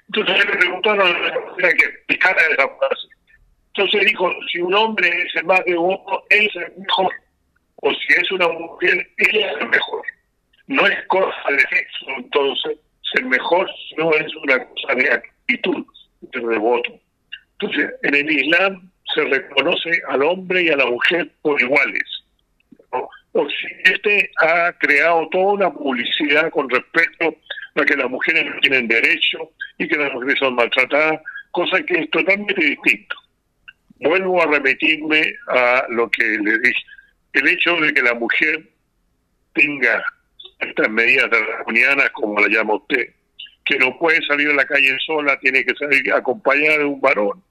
Entonces 0.07 0.45
le 0.45 0.57
preguntaron 0.57 1.15
a 1.15 1.19
la 1.59 1.73
que 1.73 1.85
explicara 1.85 2.37
esa 2.51 2.67
frase. 2.77 3.07
Entonces 3.73 4.07
dijo, 4.07 4.33
si 4.51 4.59
un 4.59 4.73
hombre 4.73 5.07
es 5.07 5.35
el 5.35 5.45
más 5.45 5.63
devoto, 5.65 6.23
él 6.29 6.47
es 6.47 6.55
el 6.55 6.73
mejor. 6.77 7.13
O 7.75 7.93
si 7.93 8.13
es 8.13 8.31
una 8.31 8.47
mujer, 8.47 9.07
ella 9.17 9.51
es 9.51 9.57
el 9.61 9.69
mejor. 9.69 10.01
No 10.67 10.85
es 10.87 11.05
cosa 11.07 11.51
de 11.51 11.59
sexo, 11.59 12.05
entonces, 12.17 12.77
ser 13.13 13.25
mejor 13.25 13.69
no 13.97 14.11
es 14.13 14.35
una 14.35 14.65
cosa 14.65 14.95
de 14.95 15.11
actitud 15.11 15.85
de 16.21 16.39
devoto. 16.39 16.99
Entonces, 17.59 17.91
en 18.03 18.15
el 18.15 18.31
Islam 18.31 18.91
se 19.13 19.23
reconoce 19.23 20.01
al 20.09 20.23
hombre 20.23 20.63
y 20.63 20.69
a 20.69 20.77
la 20.77 20.85
mujer 20.87 21.29
por 21.41 21.61
iguales. 21.61 22.03
Occidente 23.33 24.31
ha 24.39 24.73
creado 24.79 25.27
toda 25.29 25.53
una 25.53 25.71
publicidad 25.71 26.49
con 26.49 26.69
respecto 26.69 27.35
a 27.75 27.85
que 27.85 27.95
las 27.95 28.09
mujeres 28.09 28.45
no 28.45 28.59
tienen 28.61 28.87
derecho 28.87 29.51
y 29.77 29.87
que 29.87 29.97
las 29.97 30.11
mujeres 30.13 30.39
son 30.39 30.55
maltratadas, 30.55 31.21
cosa 31.51 31.81
que 31.83 31.99
es 31.99 32.09
totalmente 32.09 32.63
distinto. 32.63 33.15
Vuelvo 33.99 34.41
a 34.41 34.47
repetirme 34.47 35.33
a 35.47 35.85
lo 35.89 36.09
que 36.09 36.23
le 36.23 36.59
dije. 36.59 36.83
El 37.33 37.47
hecho 37.47 37.75
de 37.77 37.93
que 37.93 38.01
la 38.01 38.13
mujer 38.13 38.63
tenga 39.53 40.03
estas 40.59 40.89
medidas 40.89 41.29
draconianas, 41.29 42.09
como 42.11 42.39
la 42.39 42.47
llama 42.47 42.75
usted, 42.75 43.13
que 43.65 43.77
no 43.77 43.97
puede 43.99 44.21
salir 44.25 44.49
a 44.49 44.55
la 44.55 44.65
calle 44.65 44.95
sola, 45.05 45.37
tiene 45.39 45.63
que 45.63 45.75
salir 45.75 46.11
acompañada 46.13 46.79
de 46.79 46.85
un 46.85 47.01
varón, 47.01 47.43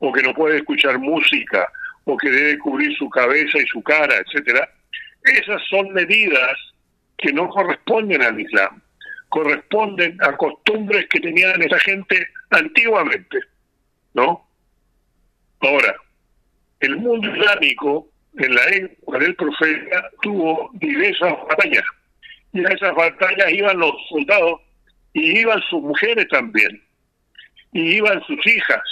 o 0.00 0.12
que 0.12 0.22
no 0.22 0.32
puede 0.34 0.58
escuchar 0.58 0.98
música, 0.98 1.68
o 2.04 2.16
que 2.16 2.30
debe 2.30 2.58
cubrir 2.58 2.96
su 2.96 3.10
cabeza 3.10 3.58
y 3.58 3.66
su 3.66 3.82
cara, 3.82 4.14
etcétera, 4.16 4.68
esas 5.32 5.62
son 5.68 5.92
medidas 5.92 6.56
que 7.18 7.32
no 7.32 7.48
corresponden 7.48 8.22
al 8.22 8.40
Islam, 8.40 8.82
corresponden 9.28 10.16
a 10.22 10.36
costumbres 10.36 11.06
que 11.10 11.20
tenían 11.20 11.60
esa 11.62 11.78
gente 11.80 12.26
antiguamente, 12.50 13.38
¿no? 14.14 14.46
Ahora, 15.60 15.94
el 16.80 16.96
mundo 16.96 17.34
islámico 17.34 18.08
en 18.38 18.54
la 18.54 18.68
época 18.68 19.18
del 19.18 19.34
profeta 19.34 20.10
tuvo 20.22 20.70
diversas 20.74 21.32
batallas 21.48 21.84
y 22.52 22.64
a 22.64 22.68
esas 22.68 22.94
batallas 22.94 23.52
iban 23.52 23.78
los 23.78 23.94
soldados 24.08 24.60
y 25.14 25.40
iban 25.40 25.60
sus 25.70 25.82
mujeres 25.82 26.28
también 26.28 26.82
y 27.72 27.96
iban 27.96 28.22
sus 28.24 28.46
hijas 28.46 28.82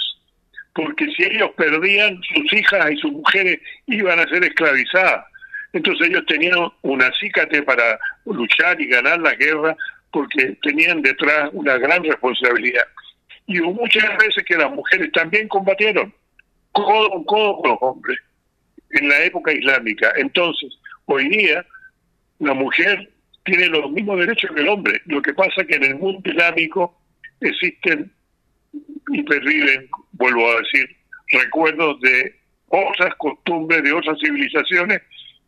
porque 0.75 1.05
si 1.15 1.23
ellos 1.23 1.51
perdían 1.55 2.21
sus 2.33 2.53
hijas 2.53 2.91
y 2.91 2.97
sus 2.97 3.11
mujeres 3.11 3.59
iban 3.87 4.19
a 4.19 4.27
ser 4.27 4.43
esclavizadas 4.43 5.25
entonces 5.75 6.07
ellos 6.07 6.25
tenían 6.25 6.71
una 6.83 7.07
acícate 7.07 7.61
para 7.63 7.99
luchar 8.25 8.79
y 8.79 8.87
ganar 8.87 9.19
la 9.19 9.35
guerra 9.35 9.75
porque 10.09 10.57
tenían 10.63 11.01
detrás 11.01 11.49
una 11.51 11.77
gran 11.77 12.01
responsabilidad. 12.01 12.85
Y 13.45 13.59
hubo 13.59 13.73
muchas 13.73 14.17
veces 14.17 14.45
que 14.45 14.55
las 14.55 14.71
mujeres 14.71 15.11
también 15.11 15.49
combatieron 15.49 16.13
codo 16.71 17.09
con 17.09 17.23
codo 17.25 17.57
con 17.57 17.71
los 17.71 17.77
hombres 17.81 18.17
en 18.91 19.09
la 19.09 19.23
época 19.25 19.51
islámica. 19.51 20.13
Entonces, 20.15 20.73
hoy 21.05 21.27
día 21.27 21.65
la 22.39 22.53
mujer 22.53 23.09
tiene 23.43 23.67
los 23.67 23.91
mismos 23.91 24.19
derechos 24.19 24.51
que 24.55 24.61
el 24.61 24.69
hombre. 24.69 25.01
Lo 25.07 25.21
que 25.21 25.33
pasa 25.33 25.61
es 25.61 25.67
que 25.67 25.75
en 25.75 25.83
el 25.83 25.95
mundo 25.95 26.21
islámico 26.29 26.97
existen 27.41 28.11
y 29.11 29.23
perviven, 29.23 29.89
vuelvo 30.13 30.49
a 30.49 30.61
decir, 30.61 30.95
recuerdos 31.31 31.99
de 31.99 32.33
otras 32.69 33.13
costumbres, 33.15 33.83
de 33.83 33.91
otras 33.91 34.17
civilizaciones 34.19 35.01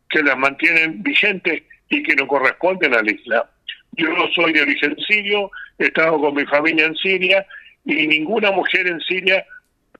que 0.08 0.22
las 0.22 0.36
mantienen 0.36 1.02
vigentes 1.02 1.62
y 1.88 2.02
que 2.02 2.14
no 2.16 2.26
corresponden 2.26 2.94
al 2.94 3.10
Islam. 3.10 3.44
Yo 3.92 4.08
no 4.10 4.28
soy 4.34 4.52
de 4.52 4.62
origen 4.62 4.96
sirio, 5.06 5.50
he 5.78 5.86
estado 5.86 6.20
con 6.20 6.34
mi 6.34 6.44
familia 6.46 6.86
en 6.86 6.94
Siria 6.96 7.46
y 7.84 8.06
ninguna 8.06 8.50
mujer 8.52 8.86
en 8.86 9.00
Siria 9.00 9.44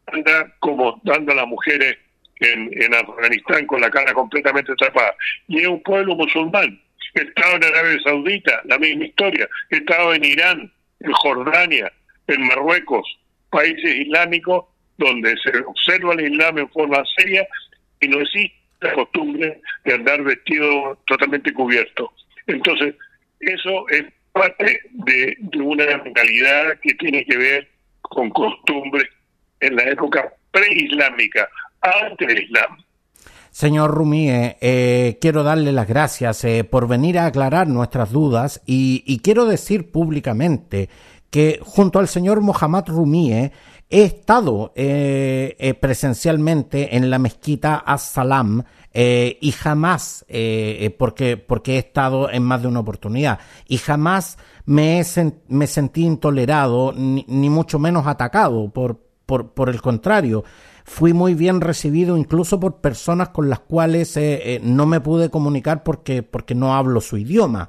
anda 0.06 0.52
como 0.60 1.00
anda 1.12 1.34
las 1.34 1.46
mujeres 1.46 1.96
en, 2.40 2.70
en 2.80 2.94
Afganistán 2.94 3.66
con 3.66 3.80
la 3.80 3.90
cara 3.90 4.12
completamente 4.12 4.74
tapada. 4.76 5.14
Y 5.48 5.60
es 5.60 5.66
un 5.66 5.82
pueblo 5.82 6.14
musulmán. 6.14 6.80
He 7.14 7.22
estado 7.22 7.56
en 7.56 7.64
Arabia 7.64 7.98
Saudita, 8.04 8.60
la 8.64 8.78
misma 8.78 9.06
historia. 9.06 9.48
He 9.70 9.76
estado 9.76 10.14
en 10.14 10.24
Irán, 10.24 10.72
en 11.00 11.12
Jordania, 11.12 11.92
en 12.26 12.46
Marruecos, 12.46 13.18
países 13.50 13.96
islámicos 13.96 14.66
donde 14.98 15.34
se 15.38 15.58
observa 15.60 16.14
el 16.14 16.32
Islam 16.32 16.58
en 16.58 16.68
forma 16.70 17.02
seria 17.16 17.46
y 18.00 18.08
no 18.08 18.20
existe 18.20 18.57
la 18.80 18.94
costumbre 18.94 19.60
de 19.84 19.94
andar 19.94 20.22
vestido 20.22 20.98
totalmente 21.06 21.52
cubierto. 21.52 22.12
Entonces, 22.46 22.94
eso 23.40 23.88
es 23.88 24.04
parte 24.32 24.80
de, 24.92 25.36
una 25.60 25.84
mentalidad 26.04 26.78
que 26.82 26.94
tiene 26.94 27.24
que 27.24 27.36
ver 27.36 27.68
con 28.00 28.30
costumbres 28.30 29.08
en 29.60 29.76
la 29.76 29.84
época 29.84 30.32
preislámica, 30.50 31.48
antes 31.80 32.28
del 32.28 32.42
Islam. 32.44 32.78
Señor 33.50 33.90
Rumie, 33.90 34.56
eh, 34.60 35.18
quiero 35.20 35.42
darle 35.42 35.72
las 35.72 35.88
gracias 35.88 36.44
eh, 36.44 36.64
por 36.64 36.86
venir 36.86 37.18
a 37.18 37.26
aclarar 37.26 37.66
nuestras 37.66 38.12
dudas 38.12 38.62
y, 38.66 39.20
quiero 39.22 39.46
decir 39.46 39.90
públicamente 39.90 40.88
que 41.30 41.58
junto 41.62 41.98
al 41.98 42.08
señor 42.08 42.40
Mohammad 42.40 42.84
Rumie 42.86 43.50
he 43.90 44.02
estado 44.02 44.72
eh, 44.76 45.76
presencialmente 45.80 46.96
en 46.96 47.08
la 47.10 47.18
mezquita 47.18 47.76
As-Salam 47.76 48.64
y 48.92 49.52
jamás, 49.52 50.26
porque, 50.98 51.36
porque 51.36 51.76
he 51.76 51.78
estado 51.78 52.28
en 52.30 52.42
más 52.42 52.62
de 52.62 52.68
una 52.68 52.80
oportunidad, 52.80 53.38
y 53.68 53.76
jamás 53.78 54.38
me, 54.64 55.02
me 55.46 55.66
sentí 55.68 56.04
intolerado 56.04 56.92
ni, 56.96 57.24
mucho 57.48 57.78
menos 57.78 58.08
atacado, 58.08 58.70
por, 58.70 58.98
por, 59.24 59.52
por 59.52 59.68
el 59.68 59.80
contrario 59.80 60.42
fui 60.88 61.12
muy 61.12 61.34
bien 61.34 61.60
recibido 61.60 62.16
incluso 62.16 62.58
por 62.58 62.76
personas 62.76 63.28
con 63.28 63.50
las 63.50 63.60
cuales 63.60 64.16
eh, 64.16 64.54
eh, 64.54 64.60
no 64.62 64.86
me 64.86 65.00
pude 65.00 65.28
comunicar 65.28 65.82
porque, 65.82 66.22
porque 66.22 66.54
no 66.54 66.74
hablo 66.74 67.00
su 67.00 67.18
idioma. 67.18 67.68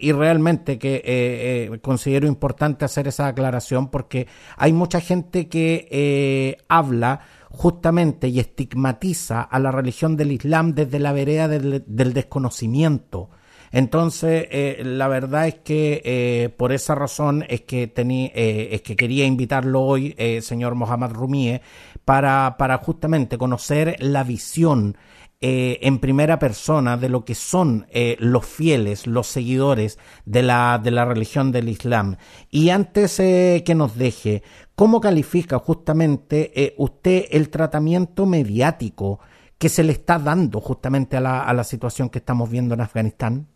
Y 0.00 0.12
realmente 0.12 0.78
que 0.78 1.02
eh, 1.04 1.78
considero 1.82 2.26
importante 2.26 2.84
hacer 2.84 3.08
esa 3.08 3.26
aclaración 3.26 3.88
porque 3.88 4.26
hay 4.56 4.72
mucha 4.72 5.00
gente 5.00 5.48
que 5.48 6.56
habla 6.68 7.20
justamente 7.50 8.28
y 8.28 8.40
estigmatiza 8.40 9.42
a 9.42 9.58
la 9.58 9.72
religión 9.72 10.16
del 10.16 10.32
Islam 10.32 10.74
desde 10.74 10.98
la 10.98 11.12
vereda 11.12 11.48
del, 11.48 11.84
desconocimiento. 12.14 13.30
Entonces, 13.72 14.46
la 14.84 15.08
verdad 15.08 15.48
es 15.48 15.54
que 15.56 16.52
por 16.56 16.72
esa 16.72 16.94
razón 16.94 17.44
es 17.48 17.62
que, 17.62 17.92
es 17.94 18.82
que 18.82 18.96
quería 18.96 19.26
invitarlo 19.26 19.82
hoy, 19.82 20.16
señor 20.40 20.74
Mohamed 20.74 21.10
Rumie, 21.10 21.60
para, 22.04 22.56
para 22.58 22.78
justamente 22.78 23.38
conocer 23.38 23.96
la 24.00 24.24
visión 24.24 24.96
eh, 25.42 25.78
en 25.82 26.00
primera 26.00 26.38
persona 26.38 26.98
de 26.98 27.08
lo 27.08 27.24
que 27.24 27.34
son 27.34 27.86
eh, 27.90 28.16
los 28.18 28.46
fieles, 28.46 29.06
los 29.06 29.26
seguidores 29.26 29.98
de 30.26 30.42
la, 30.42 30.78
de 30.82 30.90
la 30.90 31.06
religión 31.06 31.50
del 31.50 31.70
Islam. 31.70 32.16
Y 32.50 32.68
antes 32.70 33.18
eh, 33.20 33.62
que 33.64 33.74
nos 33.74 33.96
deje, 33.96 34.42
¿cómo 34.74 35.00
califica 35.00 35.58
justamente 35.58 36.74
usted 36.76 37.24
el 37.30 37.48
tratamiento 37.48 38.26
mediático 38.26 39.20
que 39.58 39.70
se 39.70 39.82
le 39.82 39.92
está 39.92 40.18
dando 40.18 40.60
justamente 40.60 41.16
a 41.16 41.20
la, 41.20 41.42
a 41.42 41.54
la 41.54 41.64
situación 41.64 42.10
que 42.10 42.18
estamos 42.18 42.50
viendo 42.50 42.74
en 42.74 42.82
Afganistán? 42.82 43.46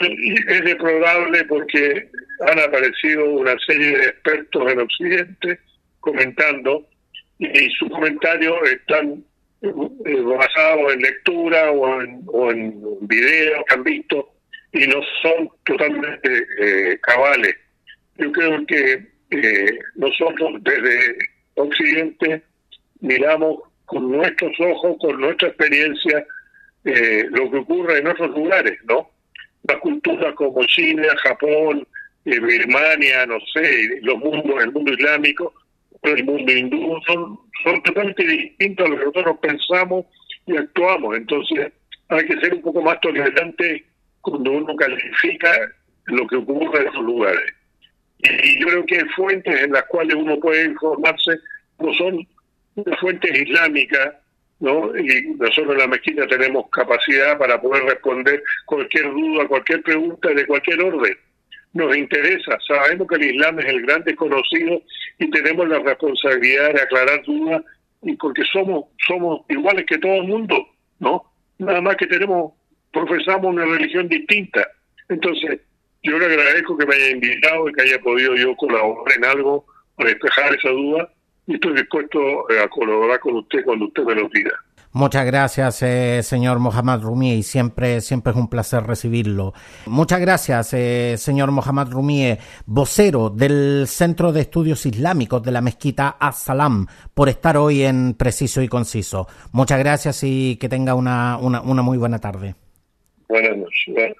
Es 0.00 0.64
deplorable 0.64 1.44
porque 1.44 2.10
han 2.40 2.58
aparecido 2.58 3.30
una 3.30 3.54
serie 3.64 3.98
de 3.98 4.04
expertos 4.06 4.72
en 4.72 4.80
Occidente 4.80 5.60
comentando 6.00 6.88
y 7.38 7.70
sus 7.78 7.88
comentarios 7.90 8.56
están 8.68 9.12
eh, 9.12 9.22
basados 9.72 10.92
en 10.92 11.00
lectura 11.00 11.70
o 11.70 12.02
en, 12.02 12.22
o 12.26 12.50
en 12.50 12.80
videos 13.02 13.64
que 13.66 13.74
han 13.74 13.84
visto 13.84 14.30
y 14.72 14.86
no 14.86 15.00
son 15.22 15.48
totalmente 15.64 16.46
eh, 16.58 16.98
cabales. 17.00 17.54
Yo 18.18 18.32
creo 18.32 18.66
que 18.66 19.06
eh, 19.30 19.78
nosotros 19.96 20.62
desde 20.62 21.18
Occidente 21.54 22.42
miramos 23.00 23.60
con 23.86 24.10
nuestros 24.10 24.52
ojos, 24.60 24.96
con 25.00 25.20
nuestra 25.20 25.48
experiencia, 25.48 26.26
lo 26.84 27.50
que 27.50 27.58
ocurre 27.58 27.98
en 27.98 28.08
otros 28.08 28.30
lugares, 28.30 28.78
¿no? 28.84 29.10
Las 29.62 29.78
culturas 29.78 30.34
como 30.34 30.64
China, 30.66 31.08
Japón, 31.22 31.86
Birmania, 32.24 33.26
no 33.26 33.38
sé, 33.52 34.00
los 34.02 34.18
mundos, 34.18 34.62
el 34.62 34.72
mundo 34.72 34.92
islámico, 34.92 35.54
el 36.04 36.24
mundo 36.24 36.52
hindú 36.52 37.00
son, 37.06 37.38
son 37.62 37.82
totalmente 37.82 38.26
distintos 38.26 38.86
a 38.86 38.88
lo 38.90 38.98
que 38.98 39.04
nosotros 39.06 39.38
pensamos 39.40 40.06
y 40.46 40.56
actuamos. 40.56 41.16
Entonces 41.16 41.72
hay 42.08 42.26
que 42.26 42.38
ser 42.40 42.54
un 42.54 42.62
poco 42.62 42.82
más 42.82 43.00
tolerante 43.00 43.84
cuando 44.20 44.52
uno 44.52 44.76
califica 44.76 45.50
lo 46.06 46.26
que 46.26 46.36
ocurre 46.36 46.82
en 46.82 46.88
esos 46.88 47.02
lugares. 47.02 47.54
Y 48.18 48.60
yo 48.60 48.66
creo 48.68 48.86
que 48.86 48.96
hay 48.96 49.08
fuentes 49.16 49.62
en 49.62 49.72
las 49.72 49.84
cuales 49.84 50.14
uno 50.14 50.38
puede 50.38 50.66
informarse, 50.66 51.38
no 51.78 51.92
son 51.94 52.26
fuentes 53.00 53.38
islámicas, 53.38 54.14
¿no? 54.60 54.96
Y 54.96 55.34
nosotros 55.38 55.72
en 55.72 55.78
la 55.78 55.86
mezquita 55.88 56.26
tenemos 56.26 56.68
capacidad 56.70 57.38
para 57.38 57.60
poder 57.60 57.84
responder 57.84 58.42
cualquier 58.66 59.10
duda, 59.10 59.46
cualquier 59.46 59.82
pregunta 59.82 60.28
de 60.30 60.46
cualquier 60.46 60.80
orden 60.80 61.16
nos 61.74 61.96
interesa. 61.96 62.56
Sabemos 62.66 63.06
que 63.08 63.16
el 63.16 63.34
Islam 63.34 63.58
es 63.58 63.66
el 63.66 63.82
gran 63.82 64.02
desconocido 64.04 64.80
y 65.18 65.30
tenemos 65.30 65.68
la 65.68 65.80
responsabilidad 65.80 66.72
de 66.72 66.82
aclarar 66.82 67.22
dudas 67.24 67.62
y 68.02 68.14
porque 68.14 68.42
somos 68.52 68.86
somos 69.06 69.40
iguales 69.48 69.84
que 69.86 69.98
todo 69.98 70.14
el 70.14 70.28
mundo, 70.28 70.68
¿no? 71.00 71.24
Nada 71.58 71.80
más 71.80 71.96
que 71.96 72.06
tenemos 72.06 72.52
profesamos 72.92 73.52
una 73.52 73.64
religión 73.64 74.08
distinta. 74.08 74.66
Entonces, 75.08 75.60
yo 76.02 76.18
le 76.18 76.26
agradezco 76.26 76.78
que 76.78 76.86
me 76.86 76.94
haya 76.94 77.10
invitado 77.10 77.68
y 77.68 77.72
que 77.72 77.82
haya 77.82 77.98
podido 77.98 78.36
yo 78.36 78.56
colaborar 78.56 79.16
en 79.16 79.24
algo 79.24 79.66
para 79.96 80.10
despejar 80.10 80.54
esa 80.54 80.70
duda 80.70 81.10
y 81.46 81.54
estoy 81.54 81.74
dispuesto 81.74 82.46
a 82.62 82.68
colaborar 82.68 83.18
con 83.20 83.36
usted 83.36 83.64
cuando 83.64 83.86
usted 83.86 84.04
me 84.04 84.14
lo 84.14 84.28
pida. 84.30 84.52
Muchas 84.94 85.26
gracias, 85.26 85.82
eh, 85.82 86.22
señor 86.22 86.60
Mohamed 86.60 87.00
Rumie, 87.00 87.34
y 87.34 87.42
siempre, 87.42 88.00
siempre 88.00 88.30
es 88.30 88.38
un 88.38 88.46
placer 88.46 88.84
recibirlo. 88.84 89.52
Muchas 89.86 90.20
gracias, 90.20 90.72
eh, 90.72 91.16
señor 91.18 91.50
Mohamed 91.50 91.88
Rumie, 91.88 92.38
vocero 92.64 93.28
del 93.28 93.86
Centro 93.88 94.32
de 94.32 94.42
Estudios 94.42 94.86
Islámicos 94.86 95.42
de 95.42 95.50
la 95.50 95.60
Mezquita 95.62 96.16
As-Salam, 96.20 96.86
por 97.12 97.28
estar 97.28 97.56
hoy 97.56 97.82
en 97.82 98.14
Preciso 98.14 98.62
y 98.62 98.68
Conciso. 98.68 99.26
Muchas 99.50 99.80
gracias 99.80 100.22
y 100.22 100.58
que 100.60 100.68
tenga 100.68 100.94
una, 100.94 101.38
una, 101.38 101.60
una 101.60 101.82
muy 101.82 101.98
buena 101.98 102.20
tarde. 102.20 102.54
Buenas 103.28 103.56
noches. 103.56 104.14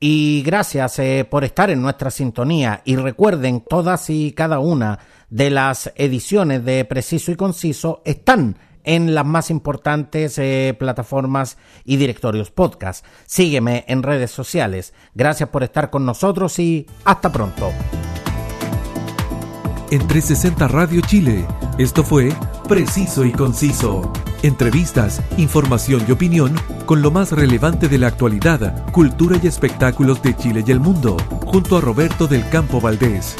Y 0.00 0.42
gracias 0.46 0.98
eh, 0.98 1.26
por 1.28 1.44
estar 1.44 1.68
en 1.68 1.82
nuestra 1.82 2.10
sintonía. 2.10 2.80
Y 2.86 2.96
recuerden, 2.96 3.60
todas 3.60 4.08
y 4.08 4.32
cada 4.32 4.60
una 4.60 4.98
de 5.28 5.50
las 5.50 5.92
ediciones 5.94 6.64
de 6.64 6.86
Preciso 6.86 7.32
y 7.32 7.36
Conciso 7.36 8.00
están 8.06 8.56
en 8.84 9.14
las 9.14 9.26
más 9.26 9.50
importantes 9.50 10.38
eh, 10.38 10.74
plataformas 10.78 11.58
y 11.84 11.96
directorios 11.96 12.50
podcast. 12.50 13.04
Sígueme 13.26 13.84
en 13.88 14.02
redes 14.02 14.30
sociales. 14.30 14.94
Gracias 15.14 15.48
por 15.48 15.62
estar 15.62 15.90
con 15.90 16.06
nosotros 16.06 16.58
y 16.58 16.86
hasta 17.04 17.30
pronto. 17.30 17.70
En 19.90 20.06
360 20.06 20.68
Radio 20.68 21.00
Chile, 21.00 21.44
esto 21.76 22.04
fue 22.04 22.32
Preciso 22.68 23.24
y 23.24 23.32
Conciso. 23.32 24.12
Entrevistas, 24.42 25.20
información 25.36 26.04
y 26.08 26.12
opinión 26.12 26.54
con 26.86 27.02
lo 27.02 27.10
más 27.10 27.32
relevante 27.32 27.88
de 27.88 27.98
la 27.98 28.06
actualidad, 28.06 28.90
cultura 28.92 29.38
y 29.42 29.48
espectáculos 29.48 30.22
de 30.22 30.36
Chile 30.36 30.62
y 30.64 30.70
el 30.70 30.78
mundo, 30.78 31.16
junto 31.44 31.76
a 31.76 31.80
Roberto 31.80 32.28
del 32.28 32.48
Campo 32.50 32.80
Valdés. 32.80 33.36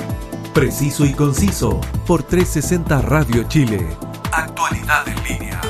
Preciso 0.52 1.06
y 1.06 1.12
Conciso 1.12 1.80
por 2.06 2.24
360 2.24 3.00
Radio 3.02 3.44
Chile. 3.44 4.09
Actualidad 4.32 5.08
en 5.08 5.22
línea. 5.24 5.60